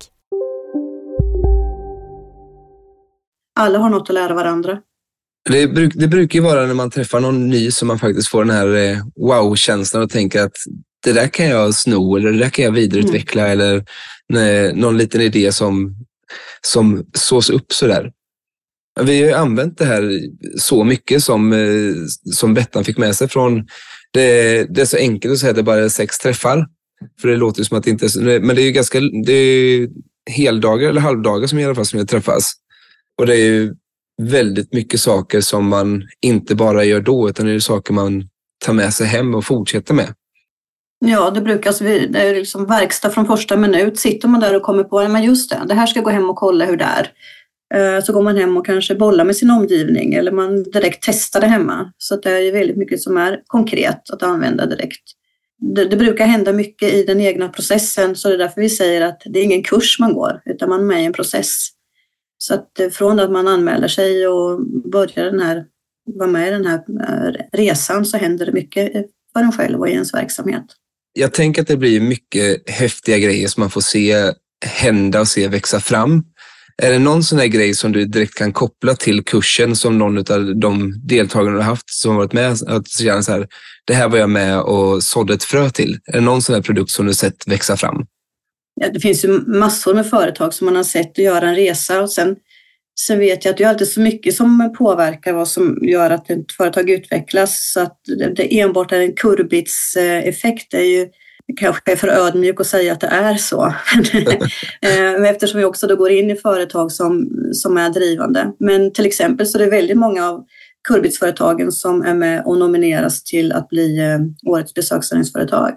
Alla 3.61 3.79
har 3.79 3.91
något 3.91 4.11
att 4.11 4.15
lära 4.15 4.35
varandra. 4.35 4.79
Det, 5.51 5.67
bruk, 5.67 5.93
det 5.95 6.09
brukar 6.09 6.39
ju 6.39 6.45
vara 6.45 6.67
när 6.67 6.75
man 6.75 6.91
träffar 6.91 7.21
någon 7.21 7.49
ny 7.49 7.71
som 7.71 7.89
man 7.89 7.99
faktiskt 7.99 8.29
får 8.29 8.45
den 8.45 8.57
här 8.57 8.75
eh, 8.75 8.99
wow-känslan 9.17 10.03
och 10.03 10.11
tänker 10.11 10.43
att 10.43 10.57
det 11.05 11.13
där 11.13 11.29
kan 11.29 11.47
jag 11.47 11.75
sno 11.75 12.17
eller 12.17 12.33
det 12.33 12.39
där 12.39 12.51
kan 12.51 12.65
jag 12.65 12.73
vidareutveckla 12.73 13.47
mm. 13.47 13.53
eller 13.53 13.85
nej, 14.29 14.75
någon 14.75 14.99
liten 14.99 15.21
idé 15.21 15.53
som, 15.53 15.97
som 16.61 17.07
sås 17.15 17.51
upp 17.51 17.73
sådär. 17.73 18.13
Vi 19.01 19.21
har 19.21 19.29
ju 19.29 19.35
använt 19.35 19.79
det 19.79 19.85
här 19.85 20.21
så 20.59 20.85
mycket 20.85 21.25
som, 21.25 21.53
eh, 21.53 21.95
som 22.33 22.55
Bettan 22.55 22.85
fick 22.85 22.99
med 22.99 23.17
sig 23.17 23.29
från 23.29 23.67
det, 24.13 24.65
det 24.75 24.81
är 24.81 24.85
så 24.85 24.97
enkelt 24.97 25.33
att 25.33 25.39
säga 25.39 25.51
att 25.51 25.57
det 25.57 25.63
bara 25.63 25.85
är 25.85 25.89
sex 25.89 26.19
träffar. 26.19 26.67
För 27.21 27.29
det 27.29 27.37
låter 27.37 27.65
som 27.65 27.79
att 27.79 27.85
det 27.85 27.91
inte 27.91 28.07
är 28.07 28.41
Men 28.41 28.57
det 28.57 28.63
är 28.63 28.67
ju 28.67 28.73
ganska 28.73 29.01
det 29.01 29.33
är 29.33 29.89
heldagar 30.31 30.89
eller 30.89 31.01
halvdagar 31.01 31.47
som 31.47 31.59
i 31.59 31.65
alla 31.65 31.75
fall 31.75 31.87
som 31.87 32.07
träffas. 32.07 32.53
Och 33.19 33.27
det 33.27 33.35
är 33.35 33.45
ju 33.45 33.75
väldigt 34.23 34.73
mycket 34.73 35.01
saker 35.01 35.41
som 35.41 35.69
man 35.69 36.03
inte 36.21 36.55
bara 36.55 36.85
gör 36.85 37.01
då, 37.01 37.29
utan 37.29 37.47
det 37.47 37.53
är 37.53 37.59
saker 37.59 37.93
man 37.93 38.29
tar 38.65 38.73
med 38.73 38.95
sig 38.95 39.07
hem 39.07 39.35
och 39.35 39.45
fortsätter 39.45 39.95
med. 39.95 40.15
Ja, 41.05 41.31
det 41.31 41.41
brukar 41.41 41.71
alltså, 41.71 41.85
det 41.85 42.19
är 42.21 42.35
liksom 42.35 42.67
verkstad 42.67 43.11
från 43.11 43.27
första 43.27 43.57
minut. 43.57 43.99
Sitter 43.99 44.29
man 44.29 44.41
där 44.41 44.57
och 44.57 44.63
kommer 44.63 44.85
på 44.85 44.99
att 44.99 45.25
just 45.25 45.51
det, 45.51 45.61
det 45.69 45.75
här 45.75 45.87
ska 45.87 45.99
jag 45.99 46.05
gå 46.05 46.11
hem 46.11 46.31
och 46.31 46.37
kolla 46.37 46.65
hur 46.65 46.77
det 46.77 46.85
är. 46.85 47.13
Eh, 47.75 48.05
så 48.05 48.13
går 48.13 48.23
man 48.23 48.37
hem 48.37 48.57
och 48.57 48.67
kanske 48.67 48.95
bollar 48.95 49.25
med 49.25 49.37
sin 49.37 49.51
omgivning 49.51 50.15
eller 50.15 50.33
man 50.33 50.63
direkt 50.63 51.03
testar 51.03 51.41
det 51.41 51.47
hemma. 51.47 51.93
Så 51.99 52.17
det 52.17 52.31
är 52.31 52.53
väldigt 52.53 52.77
mycket 52.77 53.03
som 53.03 53.17
är 53.17 53.43
konkret 53.47 54.11
att 54.11 54.23
använda 54.23 54.67
direkt. 54.67 55.03
Det, 55.75 55.85
det, 55.85 55.97
brukar 55.97 56.27
hända 56.27 56.53
mycket 56.53 56.93
i 56.93 57.05
den 57.05 57.21
egna 57.21 57.49
processen 57.49 58.17
så 58.17 58.29
det 58.29 58.35
är 58.35 58.39
därför 58.39 58.61
vi 58.61 58.71
säger 58.71 59.01
att 59.01 59.23
det 59.25 59.39
är 59.39 59.45
ingen 59.45 59.63
kurs 59.63 59.99
man 59.99 60.15
går 60.15 60.43
utan 60.45 60.69
man 60.69 60.81
är 60.81 60.85
med 60.85 61.03
i 61.03 61.07
en 61.07 61.13
process. 61.13 61.69
Så 62.39 62.55
att 62.55 62.81
eh, 62.81 62.89
från 62.89 63.21
att 63.21 63.31
man 63.31 63.49
anmäler 63.49 63.89
sig 63.89 64.29
och 64.29 64.61
börjar 64.67 65.25
den 65.25 65.41
här, 65.41 65.65
vara 66.15 66.29
med 66.29 66.49
i 66.49 66.51
den 66.51 66.67
här 66.67 66.83
eh, 67.01 67.59
resan 67.59 68.05
så 68.05 68.17
händer 68.17 68.47
det 68.47 68.53
mycket 68.53 68.93
för 69.33 69.41
en 69.41 69.53
själv 69.53 69.81
och 69.81 69.89
i 69.89 69.93
ens 69.93 70.15
verksamhet 70.15 70.65
jag 71.13 71.35
tänker 71.35 71.63
att 71.63 71.69
det 71.69 71.77
blir 71.77 72.01
mycket 72.01 72.71
häftiga 72.71 73.19
grejer 73.19 73.49
som 73.49 73.61
man 73.61 73.71
får 73.71 73.81
se 73.81 74.33
hända 74.67 75.21
och 75.21 75.29
se 75.29 75.49
växa 75.49 75.81
fram. 75.81 76.23
Är 76.83 76.93
det 76.93 76.99
någon 76.99 77.25
sån 77.25 77.39
där 77.39 77.47
grej 77.47 77.75
som 77.75 77.93
du 77.93 78.05
direkt 78.05 78.35
kan 78.35 78.53
koppla 78.53 78.95
till 78.95 79.25
kursen 79.25 79.77
som 79.77 79.99
någon 79.99 80.19
av 80.19 80.57
de 80.57 80.95
deltagarna 81.07 81.57
du 81.57 81.63
haft 81.63 81.91
som 81.91 82.17
varit 82.17 82.33
med 82.33 82.57
att 82.67 82.89
känna 82.89 83.23
så 83.23 83.33
här, 83.33 83.49
det 83.85 83.95
här 83.95 84.09
var 84.09 84.19
jag 84.19 84.31
med 84.31 84.61
och 84.61 85.03
sådde 85.03 85.35
ett 85.35 85.45
frö 85.45 85.71
till? 85.71 85.99
Är 86.07 86.13
det 86.13 86.21
någon 86.21 86.43
sån 86.43 86.55
här 86.55 86.63
produkt 86.63 86.91
som 86.91 87.07
du 87.07 87.15
sett 87.15 87.47
växa 87.47 87.77
fram? 87.77 88.07
Ja, 88.81 88.91
det 88.91 89.01
finns 89.01 89.25
ju 89.25 89.29
massor 89.47 89.95
med 89.95 90.11
företag 90.11 90.55
som 90.55 90.65
man 90.65 90.77
har 90.77 90.85
sett 90.85 91.19
göra 91.19 91.49
en 91.49 91.55
resa 91.55 92.03
och 92.03 92.13
sen, 92.13 92.37
sen 93.07 93.19
vet 93.19 93.45
jag 93.45 93.53
att 93.53 93.59
det 93.59 93.65
är 93.65 93.69
alltid 93.69 93.89
så 93.89 94.01
mycket 94.01 94.35
som 94.35 94.75
påverkar 94.79 95.33
vad 95.33 95.49
som 95.49 95.79
gör 95.83 96.11
att 96.11 96.31
ett 96.31 96.53
företag 96.57 96.91
utvecklas. 96.91 97.73
Så 97.75 97.81
att 97.81 97.99
det 98.37 98.61
enbart 98.61 98.93
är 98.93 99.01
en 99.01 99.13
kurbitseffekt 99.13 100.75
är 100.75 100.85
ju 100.85 101.09
kanske 101.57 101.93
är 101.93 101.97
för 101.97 102.09
ödmjuk 102.09 102.61
att 102.61 102.67
säga 102.67 102.93
att 102.93 103.01
det 103.01 103.07
är 103.07 103.35
så. 103.35 103.65
Eh, 104.83 105.13
men 105.13 105.25
eftersom 105.25 105.59
vi 105.59 105.65
också 105.65 105.87
då 105.87 105.97
går 105.97 106.11
in 106.11 106.31
i 106.31 106.37
företag 106.37 106.93
som, 106.93 107.29
som 107.53 107.77
är 107.77 107.91
drivande. 107.91 108.53
Men 108.59 108.93
till 108.93 109.07
exempel 109.07 109.47
så 109.47 109.59
är 109.59 109.65
det 109.65 109.71
väldigt 109.71 109.97
många 109.97 110.29
av 110.29 110.45
Kurbitsföretagen 110.89 111.73
som 111.73 112.03
är 112.03 112.15
med 112.15 112.43
och 112.47 112.59
nomineras 112.59 113.25
till 113.25 113.53
att 113.53 113.69
bli 113.69 113.99
eh, 113.99 114.51
årets 114.51 114.75
besöksnäringsföretag. 114.75 115.73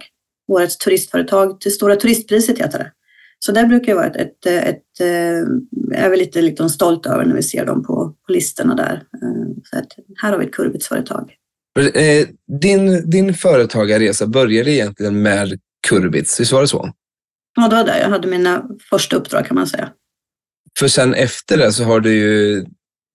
Årets 0.51 0.77
turistföretag 0.77 1.61
till 1.61 1.71
Stora 1.73 1.95
turistpriset 1.95 2.59
heter 2.59 2.79
det. 2.79 2.91
Så 3.45 3.51
det 3.51 3.65
brukar 3.65 3.95
vara 3.95 4.05
ett, 4.05 4.15
ett, 4.15 4.45
ett, 4.45 4.99
eh, 4.99 6.03
är 6.03 6.09
vi 6.09 6.17
lite 6.17 6.41
liksom 6.41 6.69
stolt 6.69 7.05
över 7.05 7.25
när 7.25 7.35
vi 7.35 7.43
ser 7.43 7.65
dem 7.65 7.83
på, 7.83 8.15
på 8.25 8.31
listorna 8.31 8.75
där. 8.75 9.03
Så 9.63 9.79
att 9.79 9.87
här 10.21 10.31
har 10.31 10.39
vi 10.39 10.45
ett 10.45 10.53
Kurbitsföretag. 10.53 11.33
Din, 12.61 13.09
din 13.09 13.33
företagarresa 13.33 14.27
började 14.27 14.71
egentligen 14.71 15.21
med 15.21 15.59
Kurbits, 15.87 16.39
visst 16.39 16.51
var 16.51 16.61
det 16.61 16.67
så? 16.67 16.91
Ja, 17.55 17.67
det 17.67 17.75
var 17.75 17.83
där 17.83 17.99
jag 17.99 18.09
hade 18.09 18.27
mina 18.27 18.63
första 18.89 19.15
uppdrag 19.15 19.45
kan 19.45 19.55
man 19.55 19.67
säga. 19.67 19.89
För 20.79 20.87
sen 20.87 21.13
efter 21.13 21.57
det 21.57 21.71
så 21.71 21.83
har 21.83 21.99
du 21.99 22.13
ju 22.13 22.65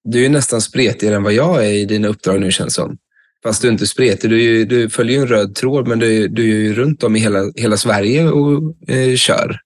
Du 0.04 0.24
är 0.24 0.28
nästan 0.28 0.60
spretigare 0.60 1.16
än 1.16 1.22
vad 1.22 1.32
jag 1.32 1.66
är 1.66 1.70
i 1.70 1.84
dina 1.84 2.08
uppdrag 2.08 2.40
nu 2.40 2.50
känns 2.50 2.74
som. 2.74 2.98
Fast 3.42 3.62
du 3.62 3.68
är 3.68 3.72
inte 3.72 3.86
spretig. 3.86 4.30
Du, 4.30 4.64
du 4.64 4.90
följer 4.90 5.16
ju 5.16 5.22
en 5.22 5.28
röd 5.28 5.54
tråd, 5.54 5.88
men 5.88 5.98
du, 5.98 6.28
du 6.28 6.42
är 6.42 6.56
ju 6.56 6.74
runt 6.74 7.02
om 7.02 7.16
i 7.16 7.18
hela, 7.18 7.52
hela 7.56 7.76
Sverige 7.76 8.30
och 8.30 8.88
eh, 8.88 9.14
kör. 9.16 9.60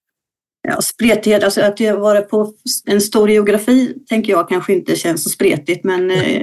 Ja, 0.68 0.80
spretighet, 0.80 1.44
alltså 1.44 1.60
att 1.60 1.80
vara 1.80 2.22
på 2.22 2.52
en 2.86 3.00
stor 3.00 3.30
geografi 3.30 3.94
tänker 4.08 4.32
jag 4.32 4.48
kanske 4.48 4.72
inte 4.72 4.96
känns 4.96 5.24
så 5.24 5.30
spretigt, 5.30 5.84
men 5.84 6.10
eh, 6.10 6.42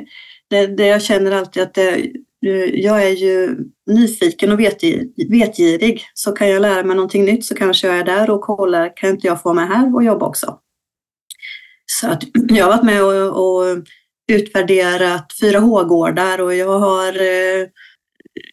det, 0.50 0.68
det, 0.68 0.88
jag 0.88 1.02
känner 1.02 1.32
alltid 1.32 1.64
att 1.64 1.74
det, 1.74 1.90
eh, 2.46 2.66
jag 2.74 3.04
är 3.04 3.10
ju 3.10 3.58
nyfiken 3.88 4.52
och 4.52 4.60
vetgirig. 5.30 6.06
Så 6.14 6.32
kan 6.32 6.50
jag 6.50 6.62
lära 6.62 6.84
mig 6.84 6.96
någonting 6.96 7.26
nytt 7.26 7.46
så 7.46 7.56
kanske 7.56 7.88
jag 7.88 7.98
är 7.98 8.04
där 8.04 8.30
och 8.30 8.42
kollar, 8.42 8.98
kan 8.98 9.10
inte 9.10 9.28
jag 9.28 9.42
få 9.42 9.54
mig 9.54 9.68
här 9.68 9.96
och 9.96 10.04
jobba 10.04 10.26
också? 10.26 10.60
Så 11.86 12.08
att 12.08 12.24
jag 12.50 12.66
har 12.66 12.72
varit 12.72 12.86
med 12.86 13.04
och, 13.04 13.46
och 13.46 13.84
utvärderat 14.32 15.34
4H-gårdar 15.42 16.42
och 16.42 16.56
jag 16.56 16.80
har 16.80 17.14
eh, 17.14 17.68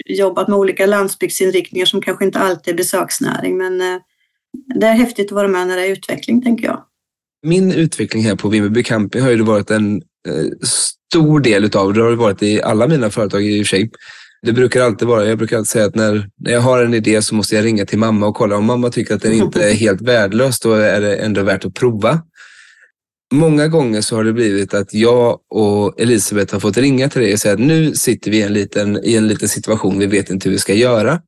jobbat 0.07 0.49
med 0.49 0.59
olika 0.59 0.87
landsbygdsinriktningar 0.87 1.87
som 1.87 2.03
kanske 2.03 2.25
inte 2.25 2.39
alltid 2.39 2.75
är 2.75 2.77
besöksnäring, 2.77 3.57
men 3.57 3.81
eh, 3.81 4.01
det 4.81 4.87
är 4.87 4.93
häftigt 4.93 5.27
att 5.27 5.33
vara 5.33 5.49
med 5.49 5.67
när 5.67 5.77
det 5.77 5.87
är 5.87 5.93
utveckling, 5.93 6.43
tänker 6.43 6.67
jag. 6.67 6.85
Min 7.47 7.73
utveckling 7.73 8.25
här 8.25 8.37
på 8.37 8.49
Vimmerby 8.49 8.83
camping 8.83 9.23
har 9.23 9.31
ju 9.31 9.43
varit 9.43 9.71
en 9.71 9.97
eh, 9.97 10.47
stor 10.63 11.41
del 11.41 11.65
utav 11.65 11.93
det. 11.93 12.03
har 12.03 12.11
det 12.11 12.17
varit 12.17 12.43
i 12.43 12.63
alla 12.63 12.87
mina 12.87 13.11
företag 13.11 13.45
i 13.45 13.63
och 13.63 13.67
för 13.67 13.77
sig. 13.77 13.91
Det 14.43 14.53
brukar 14.53 14.83
alltid 14.83 15.09
vara, 15.09 15.27
jag 15.27 15.39
brukar 15.39 15.57
alltid 15.57 15.69
säga 15.69 15.85
att 15.85 15.95
när, 15.95 16.31
när 16.37 16.53
jag 16.53 16.61
har 16.61 16.85
en 16.85 16.95
idé 16.95 17.23
så 17.23 17.35
måste 17.35 17.55
jag 17.55 17.65
ringa 17.65 17.87
till 17.87 17.99
mamma 17.99 18.27
och 18.27 18.35
kolla 18.35 18.57
om 18.57 18.65
mamma 18.65 18.91
tycker 18.91 19.15
att 19.15 19.23
den 19.23 19.33
inte 19.43 19.71
är 19.71 19.75
helt 19.75 20.01
värdelös, 20.01 20.61
då 20.61 20.73
är 20.73 21.01
det 21.01 21.17
ändå 21.17 21.43
värt 21.43 21.65
att 21.65 21.75
prova. 21.75 22.23
Många 23.35 23.69
gånger 23.69 24.01
så 24.01 24.17
har 24.17 24.25
det 24.25 24.33
blivit 24.33 24.75
att 24.75 24.95
jag 24.95 25.39
och 25.51 26.01
Elisabeth 26.01 26.53
har 26.53 26.61
fått 26.61 26.77
ringa 26.77 27.09
till 27.09 27.23
dig 27.23 27.33
och 27.33 27.39
säga 27.39 27.55
att 27.55 27.61
nu 27.61 27.95
sitter 27.95 28.31
vi 28.31 28.37
i 28.39 28.43
en 28.43 28.53
liten, 28.53 29.05
i 29.05 29.15
en 29.17 29.29
liten 29.29 29.49
situation, 29.49 29.99
vi 29.99 30.07
vet 30.07 30.31
inte 30.31 30.49
hur 30.49 30.53
vi 30.53 30.59
ska 30.59 30.75
göra. 30.75 31.21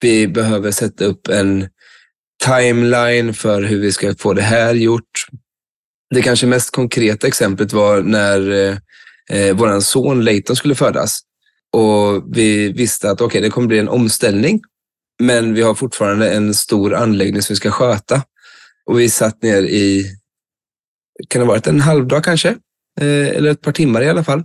Vi 0.00 0.28
behöver 0.28 0.70
sätta 0.70 1.04
upp 1.04 1.28
en 1.28 1.68
timeline 2.44 3.34
för 3.34 3.62
hur 3.62 3.80
vi 3.80 3.92
ska 3.92 4.14
få 4.14 4.32
det 4.32 4.42
här 4.42 4.74
gjort. 4.74 5.26
Det 6.14 6.22
kanske 6.22 6.46
mest 6.46 6.70
konkreta 6.70 7.26
exemplet 7.26 7.72
var 7.72 8.02
när 8.02 8.50
eh, 8.50 8.76
eh 9.30 9.56
vår 9.56 9.80
son 9.80 10.24
Leighton 10.24 10.56
skulle 10.56 10.74
födas. 10.74 11.20
Och 11.72 12.36
vi 12.36 12.72
visste 12.72 13.10
att 13.10 13.20
okay, 13.20 13.40
det 13.40 13.50
kommer 13.50 13.68
bli 13.68 13.78
en 13.78 13.88
omställning, 13.88 14.60
men 15.22 15.54
vi 15.54 15.62
har 15.62 15.74
fortfarande 15.74 16.30
en 16.30 16.54
stor 16.54 16.94
anläggning 16.94 17.42
som 17.42 17.52
vi 17.52 17.56
ska 17.56 17.70
sköta. 17.70 18.22
Och 18.86 19.00
vi 19.00 19.08
satt 19.10 19.42
ner 19.42 19.62
i, 19.62 20.16
kan 21.28 21.40
det 21.40 21.46
ha 21.46 21.52
varit 21.52 21.66
en 21.66 21.80
halvdag 21.80 22.24
kanske? 22.24 22.48
Eh, 23.00 23.28
eller 23.28 23.50
ett 23.50 23.60
par 23.60 23.72
timmar 23.72 24.02
i 24.02 24.08
alla 24.08 24.24
fall. 24.24 24.44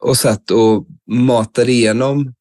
Och 0.00 0.16
satt 0.16 0.50
och 0.50 0.86
matade 1.10 1.72
igenom 1.72 2.34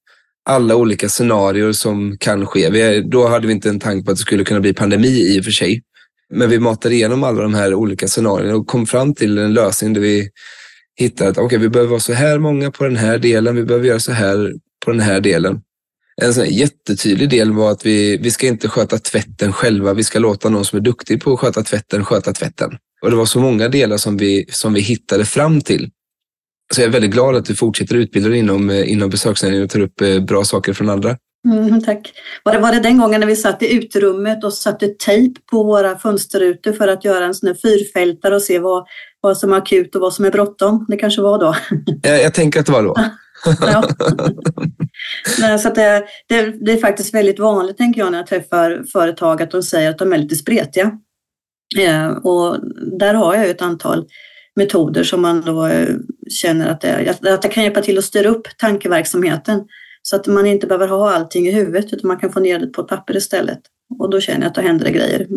alla 0.49 0.75
olika 0.75 1.09
scenarier 1.09 1.71
som 1.71 2.17
kan 2.17 2.45
ske. 2.45 2.69
Vi, 2.69 3.01
då 3.01 3.27
hade 3.27 3.47
vi 3.47 3.53
inte 3.53 3.69
en 3.69 3.79
tanke 3.79 4.05
på 4.05 4.11
att 4.11 4.17
det 4.17 4.21
skulle 4.21 4.43
kunna 4.43 4.59
bli 4.59 4.73
pandemi 4.73 5.35
i 5.35 5.39
och 5.39 5.43
för 5.43 5.51
sig. 5.51 5.81
Men 6.33 6.49
vi 6.49 6.59
matade 6.59 6.95
igenom 6.95 7.23
alla 7.23 7.41
de 7.41 7.53
här 7.53 7.73
olika 7.73 8.07
scenarierna 8.07 8.55
och 8.55 8.67
kom 8.67 8.85
fram 8.85 9.15
till 9.15 9.37
en 9.37 9.53
lösning 9.53 9.93
där 9.93 10.01
vi 10.01 10.29
hittade 10.95 11.29
att 11.29 11.37
okay, 11.37 11.57
vi 11.57 11.69
behöver 11.69 11.89
vara 11.89 11.99
så 11.99 12.13
här 12.13 12.39
många 12.39 12.71
på 12.71 12.83
den 12.83 12.95
här 12.95 13.17
delen. 13.17 13.55
Vi 13.55 13.63
behöver 13.63 13.87
göra 13.87 13.99
så 13.99 14.11
här 14.11 14.53
på 14.85 14.91
den 14.91 14.99
här 14.99 15.19
delen. 15.19 15.61
En 16.21 16.33
sån 16.33 16.45
jättetydlig 16.45 17.29
del 17.29 17.51
var 17.51 17.71
att 17.71 17.85
vi, 17.85 18.17
vi 18.17 18.31
ska 18.31 18.47
inte 18.47 18.69
sköta 18.69 18.97
tvätten 18.97 19.53
själva. 19.53 19.93
Vi 19.93 20.03
ska 20.03 20.19
låta 20.19 20.49
någon 20.49 20.65
som 20.65 20.79
är 20.79 20.83
duktig 20.83 21.23
på 21.23 21.33
att 21.33 21.39
sköta 21.39 21.63
tvätten 21.63 22.05
sköta 22.05 22.33
tvätten. 22.33 22.69
Och 23.01 23.09
det 23.09 23.15
var 23.15 23.25
så 23.25 23.39
många 23.39 23.67
delar 23.67 23.97
som 23.97 24.17
vi, 24.17 24.45
som 24.49 24.73
vi 24.73 24.81
hittade 24.81 25.25
fram 25.25 25.61
till. 25.61 25.89
Så 26.73 26.81
jag 26.81 26.87
är 26.87 26.91
väldigt 26.91 27.11
glad 27.11 27.35
att 27.35 27.45
du 27.45 27.55
fortsätter 27.55 27.95
utbilda 27.95 28.29
dig 28.29 28.39
inom, 28.39 28.69
eh, 28.69 28.91
inom 28.91 29.09
besöksnäringen 29.09 29.63
och 29.63 29.69
tar 29.69 29.79
upp 29.79 30.01
eh, 30.01 30.19
bra 30.19 30.43
saker 30.43 30.73
från 30.73 30.89
andra. 30.89 31.17
Mm, 31.47 31.81
tack. 31.81 32.13
Var 32.43 32.53
det, 32.53 32.59
var 32.59 32.71
det 32.71 32.79
den 32.79 32.97
gången 32.97 33.19
när 33.19 33.27
vi 33.27 33.35
satt 33.35 33.63
i 33.63 33.73
uterummet 33.73 34.43
och 34.43 34.53
satte 34.53 34.87
tejp 34.87 35.39
på 35.51 35.63
våra 35.63 35.99
fönsterrutor 35.99 36.73
för 36.73 36.87
att 36.87 37.05
göra 37.05 37.25
en 37.25 37.33
sån 37.33 37.47
här 37.47 37.55
fyrfältare 37.55 38.35
och 38.35 38.41
se 38.41 38.59
vad, 38.59 38.85
vad 39.21 39.37
som 39.37 39.53
är 39.53 39.57
akut 39.57 39.95
och 39.95 40.01
vad 40.01 40.13
som 40.13 40.25
är 40.25 40.31
bråttom? 40.31 40.85
Det 40.89 40.97
kanske 40.97 41.21
var 41.21 41.39
då? 41.39 41.55
Jag, 42.01 42.23
jag 42.23 42.33
tänker 42.33 42.59
att 42.59 42.65
det 42.65 42.71
var 42.71 42.83
då. 42.83 42.95
ja. 43.61 43.83
Nej, 45.39 45.59
så 45.59 45.69
det, 45.69 46.03
det, 46.27 46.65
det, 46.65 46.71
är 46.71 46.77
faktiskt 46.77 47.13
väldigt 47.13 47.39
vanligt, 47.39 47.77
tänker 47.77 48.01
jag, 48.01 48.11
när 48.11 48.17
jag 48.17 48.27
träffar 48.27 48.83
företag 48.91 49.41
att 49.41 49.51
de 49.51 49.63
säger 49.63 49.89
att 49.89 49.97
de 49.97 50.13
är 50.13 50.17
lite 50.17 50.35
spretiga. 50.35 50.91
Eh, 51.79 52.07
och 52.07 52.57
där 52.99 53.13
har 53.13 53.35
jag 53.35 53.49
ett 53.49 53.61
antal 53.61 54.05
metoder 54.55 55.03
som 55.03 55.21
man 55.21 55.41
då 55.41 55.65
eh, 55.65 55.95
känner 56.29 56.69
att 56.69 56.81
det, 56.81 57.15
att 57.23 57.41
det 57.41 57.49
kan 57.49 57.63
hjälpa 57.63 57.81
till 57.81 57.97
att 57.97 58.03
styra 58.03 58.29
upp 58.29 58.47
tankeverksamheten 58.57 59.61
så 60.01 60.15
att 60.15 60.27
man 60.27 60.45
inte 60.45 60.67
behöver 60.67 60.87
ha 60.87 61.11
allting 61.11 61.47
i 61.47 61.51
huvudet 61.51 61.93
utan 61.93 62.07
man 62.07 62.19
kan 62.19 62.31
få 62.31 62.39
ner 62.39 62.59
det 62.59 62.67
på 62.67 62.81
ett 62.81 62.87
papper 62.87 63.17
istället. 63.17 63.59
Och 63.99 64.09
då 64.09 64.21
känner 64.21 64.41
jag 64.41 64.47
att 64.47 64.55
då 64.55 64.61
händer 64.61 64.85
det 64.85 64.91
grejer. 64.91 65.27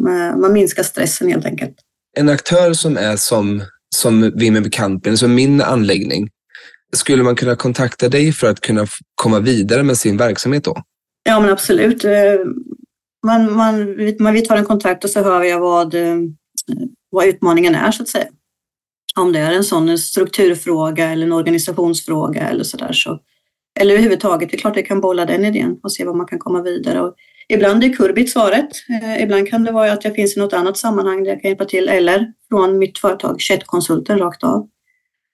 Man 0.40 0.52
minskar 0.52 0.82
stressen 0.82 1.28
helt 1.28 1.46
enkelt. 1.46 1.74
En 2.18 2.28
aktör 2.28 2.72
som 2.72 2.96
är 2.96 3.16
som, 3.16 3.62
som 3.94 4.32
Vimmerby 4.34 4.70
Camping, 4.70 5.16
som 5.16 5.34
min 5.34 5.60
anläggning, 5.60 6.28
skulle 6.96 7.22
man 7.22 7.36
kunna 7.36 7.56
kontakta 7.56 8.08
dig 8.08 8.32
för 8.32 8.50
att 8.50 8.60
kunna 8.60 8.86
komma 9.14 9.40
vidare 9.40 9.82
med 9.82 9.98
sin 9.98 10.16
verksamhet 10.16 10.64
då? 10.64 10.82
Ja, 11.22 11.40
men 11.40 11.50
absolut. 11.50 12.04
Eh, 12.04 12.12
man, 13.26 13.52
man, 13.52 13.96
man, 14.18 14.34
vi 14.34 14.42
tar 14.42 14.56
en 14.56 14.64
kontakt 14.64 15.04
och 15.04 15.10
så 15.10 15.22
hör 15.22 15.42
jag 15.42 15.60
vad, 15.60 15.94
eh, 15.94 16.16
vad 17.10 17.26
utmaningen 17.26 17.74
är 17.74 17.92
så 17.92 18.02
att 18.02 18.08
säga. 18.08 18.26
Om 19.16 19.32
det 19.32 19.38
är 19.38 19.52
en 19.52 19.64
sån 19.64 19.98
strukturfråga 19.98 21.10
eller 21.10 21.26
en 21.26 21.32
organisationsfråga 21.32 22.48
eller 22.48 22.64
sådär. 22.64 22.92
Så, 22.92 23.18
eller 23.80 23.92
överhuvudtaget, 23.92 24.50
det 24.50 24.56
är 24.56 24.58
klart 24.58 24.76
jag 24.76 24.86
kan 24.86 25.00
bolla 25.00 25.24
den 25.24 25.44
idén 25.44 25.78
och 25.82 25.92
se 25.92 26.04
vad 26.04 26.16
man 26.16 26.26
kan 26.26 26.38
komma 26.38 26.62
vidare. 26.62 27.00
Och 27.00 27.14
ibland 27.48 27.84
är 27.84 27.88
Kurbit 27.88 28.32
svaret. 28.32 28.68
Eh, 29.02 29.22
ibland 29.22 29.48
kan 29.48 29.64
det 29.64 29.72
vara 29.72 29.92
att 29.92 30.04
jag 30.04 30.14
finns 30.14 30.36
i 30.36 30.40
något 30.40 30.52
annat 30.52 30.76
sammanhang 30.76 31.24
där 31.24 31.30
jag 31.30 31.42
kan 31.42 31.48
hjälpa 31.48 31.64
till 31.64 31.88
eller 31.88 32.32
från 32.48 32.78
mitt 32.78 32.98
företag 32.98 33.40
Chatkonsulten 33.40 34.18
rakt 34.18 34.44
av. 34.44 34.68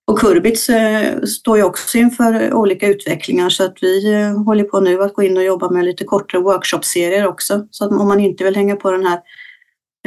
Och 0.06 0.18
Kurbits 0.18 0.68
eh, 0.68 1.20
står 1.22 1.56
ju 1.56 1.62
också 1.62 1.98
inför 1.98 2.54
olika 2.54 2.86
utvecklingar 2.86 3.48
så 3.48 3.64
att 3.64 3.76
vi 3.80 4.12
eh, 4.12 4.44
håller 4.44 4.64
på 4.64 4.80
nu 4.80 5.02
att 5.02 5.14
gå 5.14 5.22
in 5.22 5.36
och 5.36 5.44
jobba 5.44 5.70
med 5.70 5.84
lite 5.84 6.04
kortare 6.04 6.42
workshopserier 6.42 7.26
också. 7.26 7.66
Så 7.70 7.84
att 7.84 7.90
om 7.90 8.08
man 8.08 8.20
inte 8.20 8.44
vill 8.44 8.56
hänga 8.56 8.76
på 8.76 8.90
den 8.90 9.06
här 9.06 9.20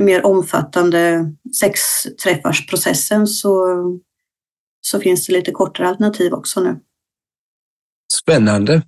mer 0.02 0.26
omfattande 0.26 1.26
sexträffarsprocessen 1.60 3.28
så, 3.28 3.78
så 4.82 5.00
finns 5.00 5.28
det 5.28 5.34
lite 5.34 5.52
kortare 5.52 5.88
alternativ 5.88 6.34
också 6.34 6.62
nu. 6.62 6.80
Spännande. 8.22 8.82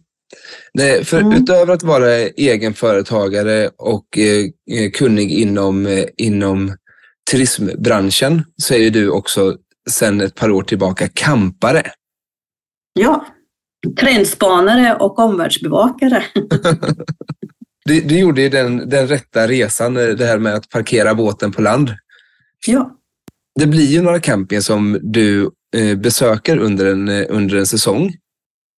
Nej, 0.74 1.06
för 1.06 1.20
mm. 1.20 1.34
Utöver 1.34 1.74
att 1.74 1.84
vara 1.84 2.14
egenföretagare 2.16 3.70
och 3.78 4.18
eh, 4.18 4.92
kunnig 4.92 5.32
inom, 5.32 5.86
eh, 5.86 6.06
inom 6.18 6.78
turismbranschen 7.32 8.44
så 8.58 8.74
är 8.74 8.90
du 8.90 9.10
också 9.10 9.58
sedan 9.90 10.22
ett 10.22 10.36
par 10.36 10.52
år 10.52 10.64
tillbaka 10.64 11.10
kampare. 11.14 11.92
Ja, 12.94 13.26
trendspanare 14.00 14.96
och 14.96 15.20
omvärldsbevakare. 15.20 16.24
Du, 17.86 18.02
du 18.02 18.20
gjorde 18.20 18.42
ju 18.42 18.50
den, 18.50 18.90
den 18.90 19.08
rätta 19.08 19.48
resan, 19.48 19.98
eh, 19.98 20.08
det 20.08 20.26
här 20.26 20.40
med 20.40 20.56
att 20.56 20.70
parkera 20.70 21.16
båten 21.16 21.52
på 21.52 21.62
land. 21.62 21.92
Ja. 22.68 23.00
Det 23.60 23.68
blir 23.68 23.86
ju 23.86 24.02
några 24.02 24.20
campingar 24.20 24.62
som 24.62 25.00
du 25.02 25.52
eh, 25.76 25.98
besöker 25.98 26.58
under 26.58 26.86
en, 26.86 27.10
eh, 27.10 27.26
under 27.30 27.58
en 27.58 27.66
säsong. 27.66 28.16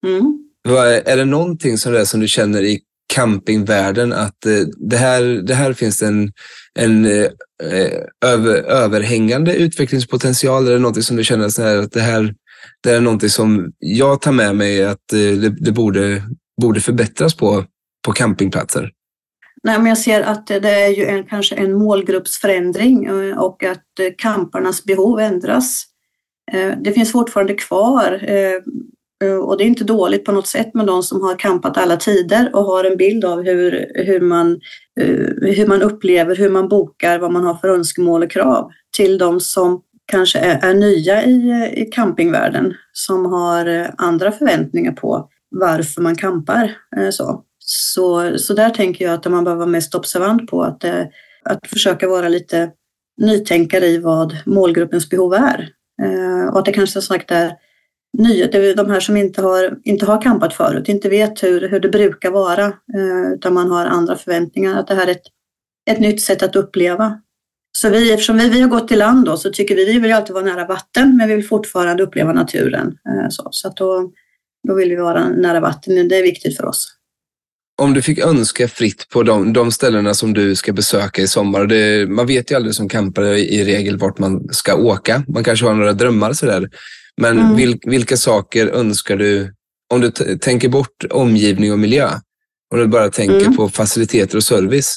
Mm. 0.06 0.40
Är 1.04 1.16
det 1.16 1.24
någonting 1.24 1.78
som, 1.78 1.92
det 1.92 2.06
som 2.06 2.20
du 2.20 2.28
känner 2.28 2.62
i 2.62 2.80
campingvärlden 3.14 4.12
att 4.12 4.46
eh, 4.46 4.60
det, 4.76 4.96
här, 4.96 5.22
det 5.22 5.54
här 5.54 5.72
finns 5.72 6.02
en, 6.02 6.32
en 6.74 7.04
eh, 7.04 7.28
över, 8.24 8.54
överhängande 8.54 9.56
utvecklingspotential? 9.56 10.68
Är 10.68 10.72
det 10.72 10.78
någonting 10.78 11.02
som 11.02 11.16
du 11.16 11.24
känner 11.24 11.48
så 11.48 11.62
här, 11.62 11.76
att 11.76 11.92
det 11.92 12.00
här 12.00 12.34
det 12.80 12.90
är 12.90 13.00
någonting 13.00 13.30
som 13.30 13.72
jag 13.78 14.20
tar 14.20 14.32
med 14.32 14.56
mig 14.56 14.84
att 14.84 15.00
det, 15.10 15.48
det 15.48 15.72
borde, 15.72 16.22
borde 16.60 16.80
förbättras 16.80 17.34
på 17.34 17.64
på 18.04 18.12
campingplatser? 18.12 18.90
Nej, 19.64 19.78
men 19.78 19.86
jag 19.86 19.98
ser 19.98 20.22
att 20.22 20.46
det 20.46 20.70
är 20.70 20.88
ju 20.88 21.04
en, 21.04 21.24
kanske 21.24 21.54
en 21.54 21.72
målgruppsförändring 21.72 23.04
eh, 23.04 23.38
och 23.38 23.64
att 23.64 23.98
eh, 24.00 24.06
camparnas 24.18 24.84
behov 24.84 25.20
ändras. 25.20 25.84
Eh, 26.52 26.72
det 26.80 26.92
finns 26.92 27.12
fortfarande 27.12 27.54
kvar 27.54 28.12
och 29.44 29.58
det 29.58 29.64
är 29.64 29.66
inte 29.66 29.84
dåligt 29.84 30.24
på 30.24 30.32
något 30.32 30.46
sätt 30.46 30.74
med 30.74 30.86
de 30.86 31.02
som 31.02 31.22
har 31.22 31.38
campat 31.38 31.76
alla 31.76 31.96
tider 31.96 32.50
och 32.54 32.64
har 32.64 32.84
en 32.84 32.96
bild 32.96 33.24
av 33.24 33.42
hur, 33.42 33.86
hur, 33.94 34.20
man, 34.20 34.60
hur 35.40 35.66
man 35.66 35.82
upplever, 35.82 36.36
hur 36.36 36.50
man 36.50 36.68
bokar, 36.68 37.18
vad 37.18 37.32
man 37.32 37.44
har 37.44 37.54
för 37.54 37.68
önskemål 37.68 38.22
och 38.22 38.30
krav 38.30 38.70
till 38.96 39.18
de 39.18 39.40
som 39.40 39.82
kanske 40.06 40.38
är, 40.38 40.70
är 40.70 40.74
nya 40.74 41.24
i, 41.24 41.72
i 41.76 41.84
campingvärlden 41.84 42.74
som 42.92 43.26
har 43.26 43.90
andra 43.98 44.32
förväntningar 44.32 44.92
på 44.92 45.28
varför 45.50 46.02
man 46.02 46.16
campar. 46.16 46.76
Så. 47.10 47.44
Så, 47.66 48.38
så 48.38 48.54
där 48.54 48.70
tänker 48.70 49.04
jag 49.04 49.14
att 49.14 49.24
man 49.24 49.44
behöver 49.44 49.58
vara 49.58 49.70
mest 49.70 49.94
observant 49.94 50.50
på 50.50 50.62
att, 50.62 50.84
eh, 50.84 51.02
att 51.44 51.66
försöka 51.66 52.08
vara 52.08 52.28
lite 52.28 52.70
nytänkare 53.20 53.86
i 53.86 53.98
vad 53.98 54.36
målgruppens 54.46 55.10
behov 55.10 55.34
är. 55.34 55.68
Eh, 56.02 56.52
och 56.52 56.58
att 56.58 56.64
det 56.64 56.72
kanske 56.72 56.92
som 56.92 57.02
sagt 57.02 57.30
är 57.30 57.52
nya, 58.18 58.74
de 58.74 58.90
här 58.90 59.00
som 59.00 59.16
inte 59.16 59.42
har, 59.42 59.78
inte 59.84 60.06
har 60.06 60.22
campat 60.22 60.54
förut, 60.54 60.88
inte 60.88 61.08
vet 61.08 61.42
hur, 61.42 61.68
hur 61.68 61.80
det 61.80 61.88
brukar 61.88 62.30
vara, 62.30 62.64
eh, 62.66 63.32
utan 63.34 63.54
man 63.54 63.70
har 63.70 63.86
andra 63.86 64.16
förväntningar, 64.16 64.78
att 64.78 64.86
det 64.86 64.94
här 64.94 65.06
är 65.06 65.12
ett, 65.12 65.26
ett 65.90 66.00
nytt 66.00 66.22
sätt 66.22 66.42
att 66.42 66.56
uppleva. 66.56 67.20
Så 67.72 67.88
vi, 67.88 68.12
eftersom 68.12 68.36
vi, 68.36 68.48
vi 68.48 68.60
har 68.60 68.68
gått 68.68 68.92
i 68.92 68.96
land 68.96 69.24
då, 69.24 69.36
så 69.36 69.50
tycker 69.50 69.76
vi, 69.76 69.84
vi 69.84 69.98
vill 69.98 70.12
alltid 70.12 70.34
vara 70.34 70.44
nära 70.44 70.66
vatten, 70.66 71.16
men 71.16 71.28
vi 71.28 71.34
vill 71.34 71.48
fortfarande 71.48 72.02
uppleva 72.02 72.32
naturen. 72.32 72.98
Så 73.30 73.48
så 73.50 73.68
att 73.68 73.76
då, 73.76 74.12
då 74.68 74.74
vill 74.74 74.88
vi 74.88 74.96
vara 74.96 75.28
nära 75.28 75.60
vatten, 75.60 76.08
det 76.08 76.16
är 76.16 76.22
viktigt 76.22 76.56
för 76.56 76.64
oss. 76.64 76.94
Om 77.82 77.94
du 77.94 78.02
fick 78.02 78.18
önska 78.18 78.68
fritt 78.68 79.08
på 79.08 79.22
de, 79.22 79.52
de 79.52 79.72
ställena 79.72 80.14
som 80.14 80.32
du 80.32 80.56
ska 80.56 80.72
besöka 80.72 81.22
i 81.22 81.28
sommar. 81.28 81.66
Det, 81.66 82.10
man 82.10 82.26
vet 82.26 82.50
ju 82.50 82.54
aldrig 82.54 82.74
som 82.74 82.88
campare 82.88 83.38
i 83.38 83.64
regel 83.64 83.98
vart 83.98 84.18
man 84.18 84.48
ska 84.50 84.74
åka. 84.74 85.24
Man 85.28 85.44
kanske 85.44 85.66
har 85.66 85.74
några 85.74 85.92
drömmar 85.92 86.32
sådär. 86.32 86.68
Men 87.20 87.38
mm. 87.38 87.56
vil, 87.56 87.78
vilka 87.82 88.16
saker 88.16 88.66
önskar 88.66 89.16
du, 89.16 89.54
om 89.94 90.00
du 90.00 90.10
tänker 90.38 90.68
bort 90.68 91.04
omgivning 91.10 91.72
och 91.72 91.78
miljö, 91.78 92.10
och 92.72 92.78
du 92.78 92.86
bara 92.86 93.10
tänker 93.10 93.40
mm. 93.40 93.56
på 93.56 93.68
faciliteter 93.68 94.36
och 94.36 94.44
service. 94.44 94.96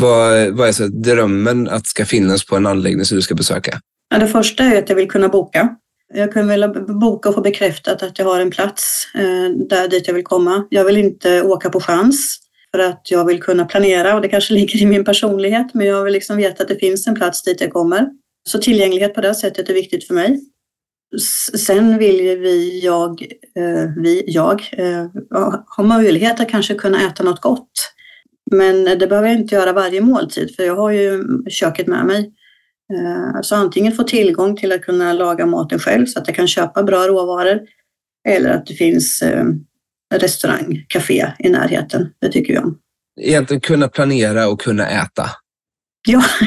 Vad, 0.00 0.48
vad 0.48 0.68
är 0.68 0.72
så 0.72 0.86
drömmen 0.86 1.68
att 1.68 1.86
ska 1.86 2.04
finnas 2.04 2.46
på 2.46 2.56
en 2.56 2.66
anläggning 2.66 3.04
som 3.04 3.16
du 3.16 3.22
ska 3.22 3.34
besöka? 3.34 3.80
Ja, 4.10 4.18
det 4.18 4.28
första 4.28 4.64
är 4.64 4.78
att 4.78 4.88
jag 4.88 4.96
vill 4.96 5.10
kunna 5.10 5.28
boka. 5.28 5.76
Jag 6.14 6.32
kan 6.32 6.48
vilja 6.48 6.68
boka 6.68 7.28
och 7.28 7.34
få 7.34 7.40
bekräftat 7.40 8.02
att 8.02 8.18
jag 8.18 8.26
har 8.26 8.40
en 8.40 8.50
plats 8.50 9.08
eh, 9.14 9.50
där 9.68 9.88
dit 9.88 10.06
jag 10.06 10.14
vill 10.14 10.24
komma. 10.24 10.66
Jag 10.70 10.84
vill 10.84 10.96
inte 10.96 11.42
åka 11.42 11.70
på 11.70 11.80
chans 11.80 12.38
för 12.70 12.78
att 12.78 13.10
jag 13.10 13.24
vill 13.24 13.42
kunna 13.42 13.64
planera 13.64 14.14
och 14.14 14.22
det 14.22 14.28
kanske 14.28 14.54
ligger 14.54 14.82
i 14.82 14.86
min 14.86 15.04
personlighet 15.04 15.74
men 15.74 15.86
jag 15.86 16.04
vill 16.04 16.12
liksom 16.12 16.36
veta 16.36 16.62
att 16.62 16.68
det 16.68 16.76
finns 16.76 17.06
en 17.06 17.14
plats 17.14 17.42
dit 17.42 17.60
jag 17.60 17.72
kommer. 17.72 18.08
Så 18.48 18.58
tillgänglighet 18.58 19.14
på 19.14 19.20
det 19.20 19.34
sättet 19.34 19.68
är 19.68 19.74
viktigt 19.74 20.06
för 20.06 20.14
mig. 20.14 20.40
Sen 21.56 21.98
vill 21.98 22.38
vi, 22.38 22.80
jag, 22.84 23.22
eh, 23.56 23.90
vi, 23.96 24.24
jag 24.26 24.68
eh, 24.72 25.06
ha 25.76 25.84
möjlighet 25.84 26.40
att 26.40 26.48
kanske 26.48 26.74
kunna 26.74 27.06
äta 27.06 27.22
något 27.22 27.40
gott. 27.40 27.92
Men 28.50 28.84
det 28.84 29.06
behöver 29.06 29.28
jag 29.28 29.38
inte 29.38 29.54
göra 29.54 29.72
varje 29.72 30.00
måltid 30.00 30.56
för 30.56 30.62
jag 30.62 30.76
har 30.76 30.90
ju 30.90 31.24
köket 31.50 31.86
med 31.86 32.06
mig. 32.06 32.32
Eh, 32.92 33.40
så 33.42 33.56
antingen 33.56 33.92
få 33.92 34.02
tillgång 34.02 34.56
till 34.56 34.72
att 34.72 34.82
kunna 34.82 35.12
laga 35.12 35.46
maten 35.46 35.78
själv 35.78 36.06
så 36.06 36.18
att 36.18 36.26
jag 36.26 36.36
kan 36.36 36.48
köpa 36.48 36.82
bra 36.82 37.08
råvaror 37.08 37.60
eller 38.28 38.50
att 38.50 38.66
det 38.66 38.74
finns 38.74 39.22
restaurang, 40.14 40.84
café 40.88 41.32
i 41.38 41.48
närheten. 41.48 42.08
Det 42.20 42.28
tycker 42.28 42.52
vi 42.52 42.58
om. 42.58 42.78
Egentligen 43.20 43.60
kunna 43.60 43.88
planera 43.88 44.48
och 44.48 44.60
kunna 44.60 44.88
äta. 44.88 45.30
Ja, 46.08 46.22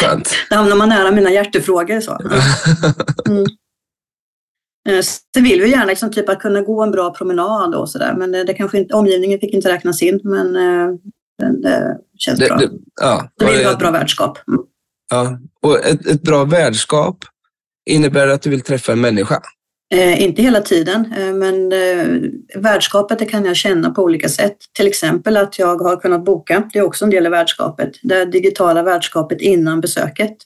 Skönt. 0.00 0.30
Där 0.50 0.56
hamnar 0.56 0.76
man 0.76 0.88
nära 0.88 1.10
mina 1.10 1.30
hjärtefrågor. 1.30 2.00
Så. 2.00 2.18
Mm. 3.28 3.44
Eh, 4.88 5.02
sen 5.34 5.44
vill 5.44 5.60
vi 5.60 5.70
gärna 5.70 5.84
liksom 5.84 6.12
typ 6.12 6.28
att 6.28 6.40
kunna 6.40 6.60
gå 6.60 6.82
en 6.82 6.90
bra 6.90 7.14
promenad 7.14 7.74
och 7.74 7.90
sådär, 7.90 8.14
men 8.18 8.32
det, 8.32 8.44
det 8.44 8.54
kanske 8.54 8.78
inte, 8.78 8.94
omgivningen 8.94 9.40
fick 9.40 9.54
inte 9.54 9.68
räknas 9.68 10.02
in, 10.02 10.20
men 10.24 10.56
eh, 10.56 10.88
det 11.62 11.98
känns 12.24 12.38
det, 12.38 12.46
bra. 12.46 12.56
Det, 12.56 12.70
ja, 13.00 13.30
det 13.38 13.44
vill 13.44 13.64
ha 13.64 13.72
ett 13.72 13.78
bra 13.78 13.90
värdskap. 13.90 14.38
Mm. 14.48 14.60
Ja, 15.10 15.38
och 15.62 15.86
ett, 15.86 16.06
ett 16.06 16.22
bra 16.22 16.44
värdskap 16.44 17.24
innebär 17.90 18.28
att 18.28 18.42
du 18.42 18.50
vill 18.50 18.60
träffa 18.60 18.92
en 18.92 19.00
människa. 19.00 19.42
Eh, 19.94 20.22
inte 20.22 20.42
hela 20.42 20.60
tiden, 20.60 21.14
eh, 21.16 21.34
men 21.34 21.72
eh, 21.72 22.06
värdskapet 22.54 23.18
det 23.18 23.24
kan 23.24 23.44
jag 23.44 23.56
känna 23.56 23.90
på 23.90 24.02
olika 24.02 24.28
sätt. 24.28 24.56
Till 24.72 24.86
exempel 24.86 25.36
att 25.36 25.58
jag 25.58 25.76
har 25.76 26.00
kunnat 26.00 26.24
boka, 26.24 26.70
det 26.72 26.78
är 26.78 26.82
också 26.82 27.04
en 27.04 27.10
del 27.10 27.26
av 27.26 27.32
värdskapet. 27.32 27.90
Det 28.02 28.24
digitala 28.24 28.82
värdskapet 28.82 29.40
innan 29.40 29.80
besöket. 29.80 30.36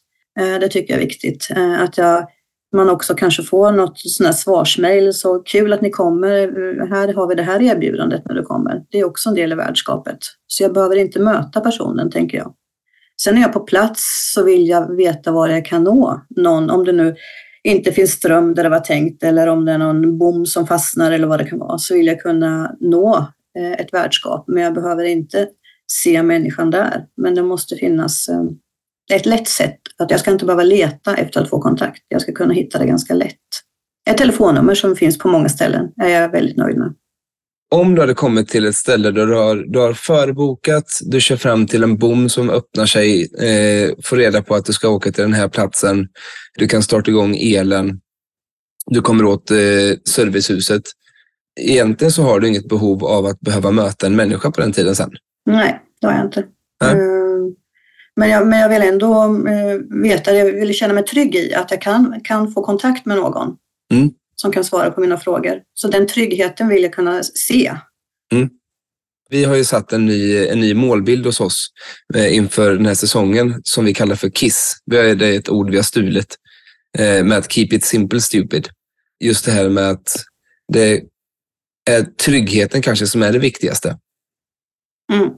Eh, 0.41 0.59
det 0.59 0.69
tycker 0.69 0.93
jag 0.93 1.03
är 1.03 1.07
viktigt. 1.07 1.49
Eh, 1.57 1.83
att 1.83 1.99
jag, 1.99 2.27
man 2.75 2.91
också 2.91 3.15
kanske 3.15 3.43
får 3.43 3.73
något 3.73 3.99
sån 3.99 4.27
här 4.27 4.33
svarsmail, 4.33 5.15
så 5.15 5.39
kul 5.39 5.73
att 5.73 5.81
ni 5.81 5.91
kommer, 5.91 6.49
här 6.89 7.15
har 7.15 7.29
vi 7.29 7.35
det 7.35 7.43
här 7.43 7.63
erbjudandet 7.63 8.23
när 8.25 8.35
du 8.35 8.43
kommer. 8.43 8.83
Det 8.91 8.99
är 8.99 9.05
också 9.05 9.29
en 9.29 9.35
del 9.35 9.53
av 9.53 9.59
värdskapet. 9.59 10.19
Så 10.47 10.63
jag 10.63 10.73
behöver 10.73 10.97
inte 10.97 11.21
möta 11.21 11.61
personen, 11.61 12.11
tänker 12.11 12.39
jag. 12.39 12.55
Sen 13.23 13.35
när 13.35 13.43
jag 13.43 13.49
är 13.49 13.53
på 13.53 13.61
plats 13.61 14.33
så 14.35 14.45
vill 14.45 14.69
jag 14.69 14.97
veta 14.97 15.33
var 15.33 15.49
jag 15.49 15.67
kan 15.67 15.85
nå 15.85 16.21
någon, 16.37 16.71
om 16.71 16.85
det 16.85 16.93
nu 16.93 17.17
inte 17.65 17.93
finns 17.93 18.11
ström 18.11 18.55
där 18.55 18.63
det 18.63 18.69
var 18.69 18.81
tänkt 18.81 19.23
eller 19.23 19.47
om 19.47 19.65
det 19.65 19.73
är 19.73 19.79
någon 19.79 20.19
bom 20.19 20.47
som 20.47 20.67
fastnar 20.67 21.13
eller 21.13 21.27
vad 21.27 21.41
det 21.41 21.45
kan 21.45 21.59
vara 21.59 21.79
så 21.79 21.95
vill 21.95 22.07
jag 22.07 22.21
kunna 22.21 22.77
nå 22.81 23.29
eh, 23.59 23.73
ett 23.73 23.93
värdskap. 23.93 24.45
Men 24.49 24.63
jag 24.63 24.75
behöver 24.75 25.05
inte 25.05 25.49
se 25.87 26.23
människan 26.23 26.71
där. 26.71 27.05
Men 27.17 27.35
det 27.35 27.43
måste 27.43 27.77
finnas 27.77 28.29
eh, 28.29 28.45
eh, 29.11 29.17
ett 29.17 29.27
lätt 29.27 29.49
sätt. 29.49 29.81
Att 29.99 30.11
jag 30.11 30.21
ska 30.21 30.31
inte 30.31 30.45
behöva 30.45 30.63
leta 30.63 31.17
efter 31.17 31.43
att 31.43 31.51
få 31.51 31.61
kontakt. 31.61 32.03
Jag 32.09 32.23
ska 32.23 32.33
kunna 32.33 32.55
hitta 32.55 32.79
det 32.79 32.87
ganska 32.87 33.15
lätt. 33.15 33.35
Ett 34.11 34.19
telefonnummer 34.19 34.75
som 34.75 34.97
finns 34.97 35.19
på 35.19 35.29
många 35.29 35.49
ställen 35.49 35.89
är 36.03 36.09
jag 36.09 36.29
väldigt 36.29 36.57
nöjd 36.57 36.79
med 36.79 36.95
om 37.75 37.95
du 37.95 38.01
hade 38.01 38.15
kommit 38.15 38.49
till 38.49 38.67
ett 38.67 38.75
ställe 38.75 39.11
där 39.11 39.27
du 39.27 39.35
har, 39.35 39.57
du 39.57 39.79
har 39.79 39.93
förbokat, 39.93 40.85
du 41.01 41.21
kör 41.21 41.37
fram 41.37 41.67
till 41.67 41.83
en 41.83 41.99
bom 41.99 42.29
som 42.29 42.51
öppnar 42.51 42.87
sig, 42.87 43.23
eh, 43.23 43.91
får 44.05 44.17
reda 44.17 44.43
på 44.43 44.55
att 44.55 44.65
du 44.65 44.73
ska 44.73 44.89
åka 44.89 45.13
till 45.13 45.23
den 45.23 45.33
här 45.33 45.49
platsen, 45.49 46.09
du 46.59 46.69
kan 46.69 46.83
starta 46.83 47.11
igång 47.11 47.37
elen, 47.37 48.01
du 48.87 49.01
kommer 49.01 49.25
åt 49.25 49.51
eh, 49.51 49.57
servicehuset. 50.09 50.83
Egentligen 51.61 52.13
så 52.13 52.23
har 52.23 52.41
du 52.41 52.49
inget 52.49 52.69
behov 52.69 53.05
av 53.05 53.27
att 53.27 53.41
behöva 53.41 53.71
möta 53.71 54.07
en 54.07 54.17
människa 54.17 54.51
på 54.51 54.61
den 54.61 54.73
tiden 54.73 54.97
sen. 54.97 55.11
Nej, 55.47 55.81
det 56.01 56.07
har 56.07 56.15
jag 56.15 56.25
inte. 56.25 56.45
Mm. 56.85 57.24
Men, 58.17 58.31
jag, 58.31 58.47
men 58.47 58.59
jag 58.59 58.69
vill 58.69 58.83
ändå 58.83 59.25
uh, 59.25 60.03
veta, 60.03 60.35
jag 60.35 60.45
vill 60.45 60.75
känna 60.75 60.95
mig 60.95 61.05
trygg 61.05 61.35
i 61.35 61.55
att 61.55 61.71
jag 61.71 61.83
kan, 61.83 62.21
kan 62.25 62.53
få 62.53 62.63
kontakt 62.63 63.07
med 63.07 63.17
någon. 63.17 63.57
Mm 63.93 64.11
som 64.37 64.53
kan 64.53 64.65
svara 64.65 64.91
på 64.91 65.01
mina 65.01 65.19
frågor. 65.19 65.63
Så 65.75 65.89
den 65.89 66.07
tryggheten 66.07 66.69
vill 66.69 66.83
jag 66.83 66.93
kunna 66.93 67.23
se. 67.23 67.77
Mm. 68.33 68.49
Vi 69.31 69.45
har 69.45 69.55
ju 69.57 69.65
satt 69.65 69.93
en 69.93 70.07
ny, 70.07 70.47
en 70.47 70.61
ny 70.61 70.75
målbild 70.75 71.27
hos 71.27 71.41
oss 71.41 71.69
eh, 72.15 72.37
inför 72.37 72.73
den 72.73 72.87
här 72.87 72.95
säsongen 72.95 73.61
som 73.65 73.85
vi 73.85 73.95
kallar 73.95 74.17
för 74.17 74.31
KISS. 74.31 74.77
Det 74.87 74.99
är 74.99 75.23
ett 75.23 75.49
ord 75.49 75.71
vi 75.71 75.77
har 75.77 75.83
stulit 75.83 76.37
eh, 76.99 77.25
med 77.25 77.39
att 77.39 77.53
keep 77.53 77.69
it 77.71 77.85
simple 77.85 78.21
stupid. 78.21 78.69
Just 79.25 79.45
det 79.45 79.53
här 79.53 79.69
med 79.69 79.91
att 79.91 80.17
det 80.73 81.03
är 81.91 82.03
tryggheten 82.03 82.83
kanske 82.83 83.07
som 83.07 83.23
är 83.23 83.33
det 83.33 83.39
viktigaste. 83.39 83.99
Mm. 85.13 85.31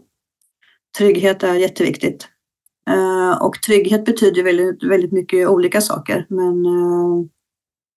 Trygghet 0.98 1.42
är 1.42 1.54
jätteviktigt. 1.54 2.28
Uh, 2.90 3.42
och 3.42 3.62
trygghet 3.66 4.04
betyder 4.04 4.42
väldigt, 4.42 4.82
väldigt 4.82 5.12
mycket 5.12 5.48
olika 5.48 5.80
saker. 5.80 6.26
Men 6.28 6.66
uh, 6.66 7.26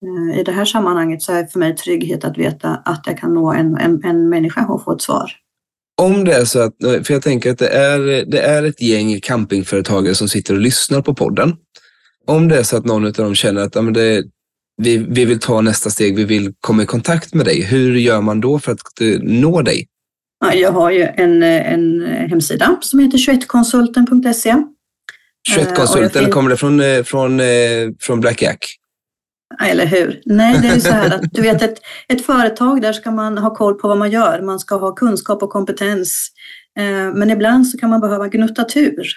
Eh, 0.05 0.39
I 0.39 0.43
det 0.43 0.51
här 0.51 0.65
sammanhanget 0.65 1.21
så 1.21 1.33
är 1.33 1.45
för 1.45 1.59
mig 1.59 1.75
trygghet 1.75 2.23
att 2.23 2.37
veta 2.37 2.69
att 2.85 3.03
jag 3.07 3.17
kan 3.17 3.33
nå 3.33 3.51
en, 3.51 3.77
en, 3.77 4.03
en 4.03 4.29
människa 4.29 4.65
och 4.65 4.83
få 4.83 4.95
ett 4.95 5.01
svar. 5.01 5.31
Om 6.01 6.23
det 6.23 6.33
är 6.33 6.45
så 6.45 6.59
att, 6.59 6.83
eh, 6.83 7.01
för 7.01 7.13
jag 7.13 7.21
tänker 7.21 7.51
att 7.51 7.57
det 7.57 7.67
är, 7.67 8.25
det 8.25 8.39
är 8.39 8.63
ett 8.63 8.81
gäng 8.81 9.19
campingföretagare 9.19 10.15
som 10.15 10.29
sitter 10.29 10.53
och 10.53 10.59
lyssnar 10.59 11.01
på 11.01 11.15
podden. 11.15 11.55
Om 12.25 12.47
det 12.47 12.57
är 12.57 12.63
så 12.63 12.77
att 12.77 12.85
någon 12.85 13.05
av 13.05 13.11
dem 13.11 13.35
känner 13.35 13.61
att 13.61 13.75
ja, 13.75 13.81
men 13.81 13.93
det, 13.93 14.23
vi, 14.81 14.97
vi 14.97 15.25
vill 15.25 15.39
ta 15.39 15.61
nästa 15.61 15.89
steg, 15.89 16.15
vi 16.15 16.25
vill 16.25 16.53
komma 16.59 16.83
i 16.83 16.85
kontakt 16.85 17.33
med 17.33 17.45
dig. 17.45 17.63
Hur 17.63 17.95
gör 17.95 18.21
man 18.21 18.41
då 18.41 18.59
för 18.59 18.71
att 18.71 19.01
eh, 19.01 19.19
nå 19.21 19.61
dig? 19.61 19.87
Jag 20.53 20.71
har 20.71 20.91
ju 20.91 21.01
en, 21.01 21.43
en 21.43 22.01
hemsida 22.01 22.77
som 22.81 22.99
heter 22.99 23.17
21konsulten.se. 23.17 24.55
21konsulten, 25.49 26.23
fin- 26.23 26.31
kommer 26.31 26.49
det 26.49 26.57
från, 26.57 26.81
från, 27.05 27.41
från 27.99 28.19
Black 28.19 28.41
Jack? 28.41 28.65
Eller 29.65 29.85
hur? 29.85 30.21
Nej, 30.25 30.59
det 30.61 30.67
är 30.67 30.79
så 30.79 30.91
här 30.91 31.15
att 31.15 31.21
du 31.31 31.41
vet 31.41 31.61
ett, 31.61 31.79
ett 32.07 32.25
företag 32.25 32.81
där 32.81 32.93
ska 32.93 33.11
man 33.11 33.37
ha 33.37 33.55
koll 33.55 33.73
på 33.73 33.87
vad 33.87 33.97
man 33.97 34.11
gör. 34.11 34.41
Man 34.41 34.59
ska 34.59 34.75
ha 34.75 34.91
kunskap 34.95 35.43
och 35.43 35.49
kompetens. 35.49 36.31
Eh, 36.79 37.13
men 37.13 37.29
ibland 37.29 37.67
så 37.67 37.77
kan 37.77 37.89
man 37.89 38.01
behöva 38.01 38.27
gnutta 38.27 38.63
tur. 38.63 39.07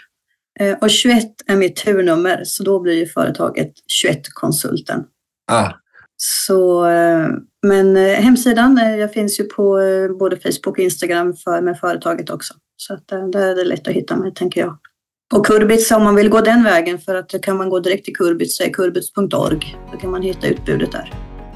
Eh, 0.61 0.77
och 0.81 0.91
21 0.91 1.25
är 1.47 1.57
mitt 1.57 1.77
turnummer, 1.77 2.43
så 2.45 2.63
då 2.63 2.81
blir 2.81 2.95
ju 2.95 3.07
företaget 3.07 3.73
21-konsulten. 4.05 5.05
Ah. 5.53 5.71
Så, 6.17 6.87
eh, 6.87 7.29
men 7.63 7.97
hemsidan, 7.97 8.77
jag 8.99 9.13
finns 9.13 9.41
ju 9.41 9.45
på 9.45 9.79
både 10.19 10.37
Facebook 10.37 10.67
och 10.67 10.79
Instagram 10.79 11.35
för, 11.37 11.61
med 11.61 11.79
företaget 11.79 12.31
också. 12.31 12.55
Så 12.77 12.95
att 12.95 13.09
där 13.09 13.47
är 13.47 13.55
det 13.55 13.65
lätt 13.65 13.89
att 13.89 13.95
hitta 13.95 14.17
mig, 14.17 14.35
tänker 14.35 14.61
jag. 14.61 14.79
Och 15.33 15.47
Kurbits, 15.47 15.91
om 15.91 16.05
man 16.05 16.15
vill 16.15 16.29
gå 16.29 16.41
den 16.41 16.65
vägen, 16.65 16.99
för 16.99 17.15
att 17.15 17.43
kan 17.43 17.57
man 17.57 17.69
gå 17.69 17.81
direkt 17.81 18.05
till 18.05 18.17
Kurbits, 18.17 18.59
kurbits.org. 18.73 19.77
Då 19.93 19.99
kan 19.99 20.11
man 20.11 20.23
hitta 20.23 20.47
utbudet 20.47 20.93
där. 20.93 21.13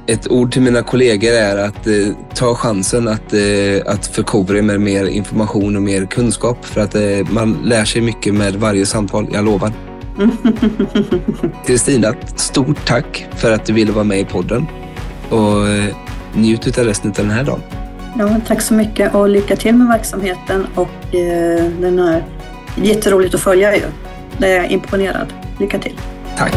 Ett 0.06 0.30
ord 0.30 0.52
till 0.52 0.62
mina 0.62 0.82
kollegor 0.82 1.32
är 1.32 1.56
att 1.56 1.86
eh, 1.86 1.92
ta 2.34 2.54
chansen 2.54 3.08
att, 3.08 3.32
eh, 3.32 3.92
att 3.92 4.06
förkovra 4.06 4.62
med 4.62 4.80
mer 4.80 5.04
information 5.04 5.76
och 5.76 5.82
mer 5.82 6.06
kunskap. 6.06 6.64
För 6.64 6.80
att 6.80 6.94
eh, 6.94 7.02
man 7.30 7.58
lär 7.64 7.84
sig 7.84 8.02
mycket 8.02 8.34
med 8.34 8.54
varje 8.54 8.86
samtal, 8.86 9.26
jag 9.32 9.44
lovar. 9.44 9.72
Kristina, 11.66 12.14
stort 12.36 12.86
tack 12.86 13.26
för 13.36 13.52
att 13.52 13.66
du 13.66 13.72
ville 13.72 13.92
vara 13.92 14.04
med 14.04 14.20
i 14.20 14.24
podden. 14.24 14.66
Och 15.30 15.68
eh, 15.68 15.96
njut 16.34 16.78
av 16.78 16.84
resten 16.84 17.10
av 17.10 17.16
den 17.16 17.30
här 17.30 17.44
dagen. 17.44 17.60
Ja, 18.18 18.40
tack 18.46 18.60
så 18.60 18.74
mycket 18.74 19.14
och 19.14 19.28
lycka 19.28 19.56
till 19.56 19.74
med 19.74 19.88
verksamheten 19.88 20.66
och 20.74 21.14
eh, 21.14 21.64
den 21.80 21.98
här 21.98 22.24
Jätteroligt 22.82 23.34
att 23.34 23.40
följa 23.40 23.76
ju. 23.76 23.82
Jag 24.38 24.50
är 24.50 24.72
imponerad. 24.72 25.32
Lycka 25.60 25.78
till. 25.78 25.98
Tack. 26.38 26.54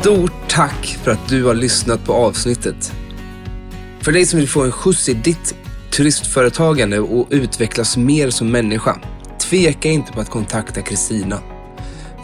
Stort 0.00 0.32
tack 0.48 0.98
för 1.02 1.10
att 1.10 1.28
du 1.28 1.44
har 1.44 1.54
lyssnat 1.54 2.04
på 2.04 2.12
avsnittet. 2.12 2.92
För 4.00 4.12
dig 4.12 4.26
som 4.26 4.38
vill 4.38 4.48
få 4.48 4.62
en 4.62 4.72
skjuts 4.72 5.08
i 5.08 5.14
ditt 5.14 5.54
turistföretagande 5.90 7.00
och 7.00 7.26
utvecklas 7.30 7.96
mer 7.96 8.30
som 8.30 8.50
människa, 8.50 8.96
tveka 9.38 9.88
inte 9.88 10.12
på 10.12 10.20
att 10.20 10.30
kontakta 10.30 10.82
Kristina. 10.82 11.38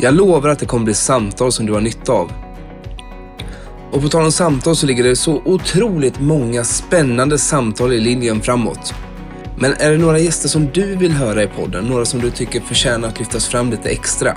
Jag 0.01 0.15
lovar 0.15 0.49
att 0.49 0.59
det 0.59 0.67
kommer 0.67 0.85
bli 0.85 0.95
samtal 0.95 1.53
som 1.53 1.67
du 1.67 1.73
har 1.73 1.81
nytta 1.81 2.13
av 2.13 2.33
och 3.95 4.03
på 4.03 4.09
tal 4.09 4.25
om 4.25 4.33
samtal 4.33 4.77
så 4.77 4.87
ligger 4.87 5.05
det 5.05 5.17
så 5.17 5.43
otroligt 5.45 6.21
många 6.21 6.65
spännande 6.65 7.39
samtal 7.39 7.93
i 7.93 8.01
linjen 8.01 8.41
framåt. 8.41 8.95
Men 9.59 9.73
är 9.73 9.91
det 9.91 9.99
några 9.99 10.19
gäster 10.19 10.49
som 10.49 10.69
du 10.73 10.97
vill 10.97 11.13
höra 11.13 11.43
i 11.43 11.47
podden, 11.47 11.85
några 11.85 12.05
som 12.05 12.21
du 12.21 12.31
tycker 12.31 12.61
förtjänar 12.61 13.09
att 13.09 13.19
lyftas 13.19 13.47
fram 13.47 13.71
lite 13.71 13.89
extra? 13.89 14.37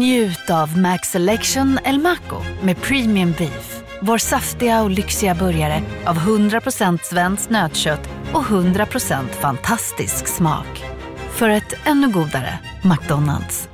Njut 0.01 0.49
av 0.49 0.77
Max 0.77 1.07
Selection 1.09 1.79
El 1.83 1.99
Maco 1.99 2.41
med 2.61 2.81
Premium 2.81 3.33
Beef. 3.37 3.83
Vår 4.01 4.17
saftiga 4.17 4.81
och 4.83 4.89
lyxiga 4.89 5.35
burgare 5.35 5.83
av 6.05 6.15
100% 6.15 6.99
svenskt 7.03 7.49
nötkött 7.49 8.09
och 8.33 8.43
100% 8.43 9.27
fantastisk 9.27 10.27
smak. 10.27 10.83
För 11.29 11.49
ett 11.49 11.73
ännu 11.85 12.09
godare 12.09 12.59
McDonalds. 12.83 13.70